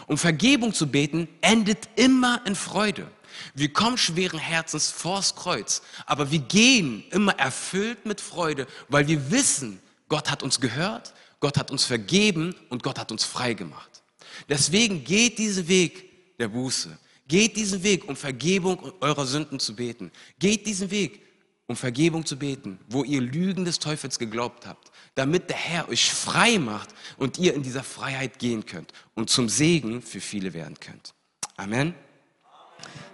Um 0.07 0.19
Vergebung 0.19 0.73
zu 0.73 0.89
beten, 0.89 1.29
endet 1.41 1.89
immer 1.97 2.41
in 2.45 2.55
Freude. 2.55 3.11
Wir 3.55 3.73
kommen 3.73 3.99
schweren 3.99 4.39
Herzens 4.39 4.91
vors 4.91 5.37
Kreuz, 5.37 5.83
aber 6.07 6.31
wir 6.31 6.41
gehen 6.41 7.05
immer 7.11 7.39
erfüllt 7.39 8.07
mit 8.07 8.21
Freude, 8.21 8.67
weil 8.89 9.07
wir 9.07 9.31
wissen, 9.31 9.81
Gott 10.09 10.31
hat 10.31 10.43
uns 10.43 10.61
gehört, 10.61 11.15
Gott 11.39 11.57
hat 11.57 11.71
uns 11.71 11.85
vergeben 11.85 12.55
und 12.69 12.83
Gott 12.83 12.99
hat 12.99 13.13
uns 13.13 13.25
frei 13.25 13.55
gemacht. 13.55 14.03
Deswegen 14.49 15.05
geht 15.05 15.39
diesen 15.39 15.69
Weg 15.69 16.37
der 16.39 16.49
Buße. 16.49 16.99
Geht 17.31 17.57
diesen 17.57 17.85
Weg, 17.85 18.09
um 18.09 18.17
Vergebung 18.17 18.93
eurer 19.01 19.25
Sünden 19.25 19.61
zu 19.61 19.77
beten. 19.77 20.11
Geht 20.41 20.67
diesen 20.67 20.91
Weg, 20.91 21.23
um 21.69 21.77
Vergebung 21.77 22.27
zu 22.27 22.37
beten, 22.37 22.81
wo 22.89 23.05
ihr 23.05 23.21
Lügen 23.21 23.65
des 23.65 23.79
Teufels 23.79 24.19
geglaubt 24.19 24.67
habt, 24.67 24.91
damit 25.15 25.49
der 25.49 25.57
Herr 25.57 25.89
euch 25.89 26.11
frei 26.11 26.59
macht 26.59 26.89
und 27.19 27.39
ihr 27.39 27.55
in 27.55 27.63
dieser 27.63 27.85
Freiheit 27.85 28.41
gehen 28.41 28.67
könnt 28.67 28.93
und 29.15 29.31
zum 29.31 29.49
Segen 29.49 30.03
für 30.03 30.21
viele 30.21 30.55
werden 30.55 30.75
könnt. 30.81 31.15
Amen. 31.57 31.95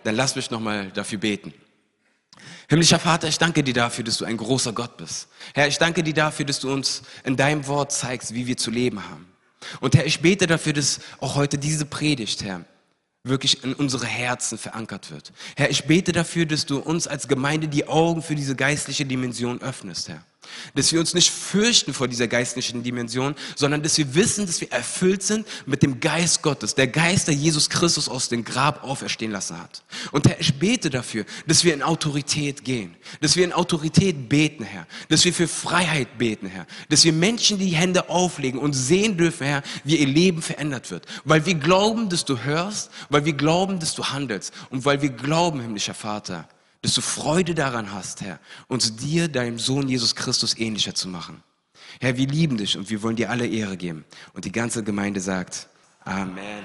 Dann 0.04 0.14
lasst 0.14 0.34
mich 0.36 0.50
nochmal 0.50 0.90
dafür 0.92 1.18
beten. 1.18 1.52
Himmlischer 2.70 2.98
Vater, 2.98 3.28
ich 3.28 3.36
danke 3.36 3.62
dir 3.62 3.74
dafür, 3.74 4.02
dass 4.02 4.16
du 4.16 4.24
ein 4.24 4.38
großer 4.38 4.72
Gott 4.72 4.96
bist. 4.96 5.28
Herr, 5.52 5.68
ich 5.68 5.76
danke 5.76 6.02
dir 6.02 6.14
dafür, 6.14 6.46
dass 6.46 6.60
du 6.60 6.72
uns 6.72 7.02
in 7.24 7.36
deinem 7.36 7.66
Wort 7.66 7.92
zeigst, 7.92 8.32
wie 8.32 8.46
wir 8.46 8.56
zu 8.56 8.70
leben 8.70 9.06
haben. 9.06 9.30
Und 9.80 9.94
Herr, 9.94 10.06
ich 10.06 10.20
bete 10.20 10.46
dafür, 10.46 10.72
dass 10.72 11.00
auch 11.20 11.34
heute 11.34 11.58
diese 11.58 11.84
Predigt, 11.84 12.42
Herr, 12.42 12.64
wirklich 13.28 13.64
in 13.64 13.74
unsere 13.74 14.06
Herzen 14.06 14.58
verankert 14.58 15.10
wird. 15.10 15.32
Herr, 15.56 15.70
ich 15.70 15.84
bete 15.84 16.12
dafür, 16.12 16.46
dass 16.46 16.66
du 16.66 16.78
uns 16.78 17.06
als 17.06 17.28
Gemeinde 17.28 17.68
die 17.68 17.88
Augen 17.88 18.22
für 18.22 18.34
diese 18.34 18.56
geistliche 18.56 19.04
Dimension 19.04 19.60
öffnest, 19.60 20.08
Herr. 20.08 20.22
Dass 20.74 20.92
wir 20.92 21.00
uns 21.00 21.14
nicht 21.14 21.30
fürchten 21.30 21.94
vor 21.94 22.08
dieser 22.08 22.28
geistlichen 22.28 22.82
Dimension, 22.82 23.34
sondern 23.54 23.82
dass 23.82 23.98
wir 23.98 24.14
wissen, 24.14 24.46
dass 24.46 24.60
wir 24.60 24.70
erfüllt 24.72 25.22
sind 25.22 25.46
mit 25.66 25.82
dem 25.82 26.00
Geist 26.00 26.42
Gottes, 26.42 26.74
der 26.74 26.88
Geist, 26.88 27.28
der 27.28 27.34
Jesus 27.34 27.70
Christus 27.70 28.08
aus 28.08 28.28
dem 28.28 28.44
Grab 28.44 28.84
auferstehen 28.84 29.32
lassen 29.32 29.60
hat. 29.60 29.82
Und 30.12 30.28
Herr, 30.28 30.40
ich 30.40 30.58
bete 30.58 30.90
dafür, 30.90 31.24
dass 31.46 31.64
wir 31.64 31.74
in 31.74 31.82
Autorität 31.82 32.64
gehen, 32.64 32.96
dass 33.20 33.36
wir 33.36 33.44
in 33.44 33.52
Autorität 33.52 34.28
beten, 34.28 34.64
Herr, 34.64 34.86
dass 35.08 35.24
wir 35.24 35.32
für 35.32 35.48
Freiheit 35.48 36.18
beten, 36.18 36.46
Herr, 36.46 36.66
dass 36.88 37.04
wir 37.04 37.12
Menschen 37.12 37.58
die 37.58 37.70
Hände 37.70 38.08
auflegen 38.08 38.60
und 38.60 38.72
sehen 38.72 39.16
dürfen, 39.16 39.46
Herr, 39.46 39.62
wie 39.84 39.96
ihr 39.96 40.06
Leben 40.06 40.42
verändert 40.42 40.90
wird, 40.90 41.06
weil 41.24 41.46
wir 41.46 41.54
glauben, 41.54 42.08
dass 42.08 42.24
du 42.24 42.38
hörst, 42.38 42.90
weil 43.08 43.24
wir 43.24 43.34
glauben, 43.34 43.78
dass 43.78 43.94
du 43.94 44.04
handelst 44.04 44.52
und 44.70 44.84
weil 44.84 45.02
wir 45.02 45.10
glauben, 45.10 45.60
himmlischer 45.60 45.94
Vater, 45.94 46.48
dass 46.86 46.94
du 46.94 47.00
Freude 47.00 47.56
daran 47.56 47.92
hast, 47.92 48.20
Herr, 48.20 48.38
uns 48.68 48.94
dir, 48.94 49.26
deinem 49.26 49.58
Sohn 49.58 49.88
Jesus 49.88 50.14
Christus 50.14 50.56
ähnlicher 50.56 50.94
zu 50.94 51.08
machen. 51.08 51.42
Herr, 52.00 52.16
wir 52.16 52.28
lieben 52.28 52.58
dich 52.58 52.78
und 52.78 52.90
wir 52.90 53.02
wollen 53.02 53.16
dir 53.16 53.28
alle 53.30 53.48
Ehre 53.48 53.76
geben. 53.76 54.04
Und 54.34 54.44
die 54.44 54.52
ganze 54.52 54.84
Gemeinde 54.84 55.20
sagt, 55.20 55.68
Amen. 56.04 56.62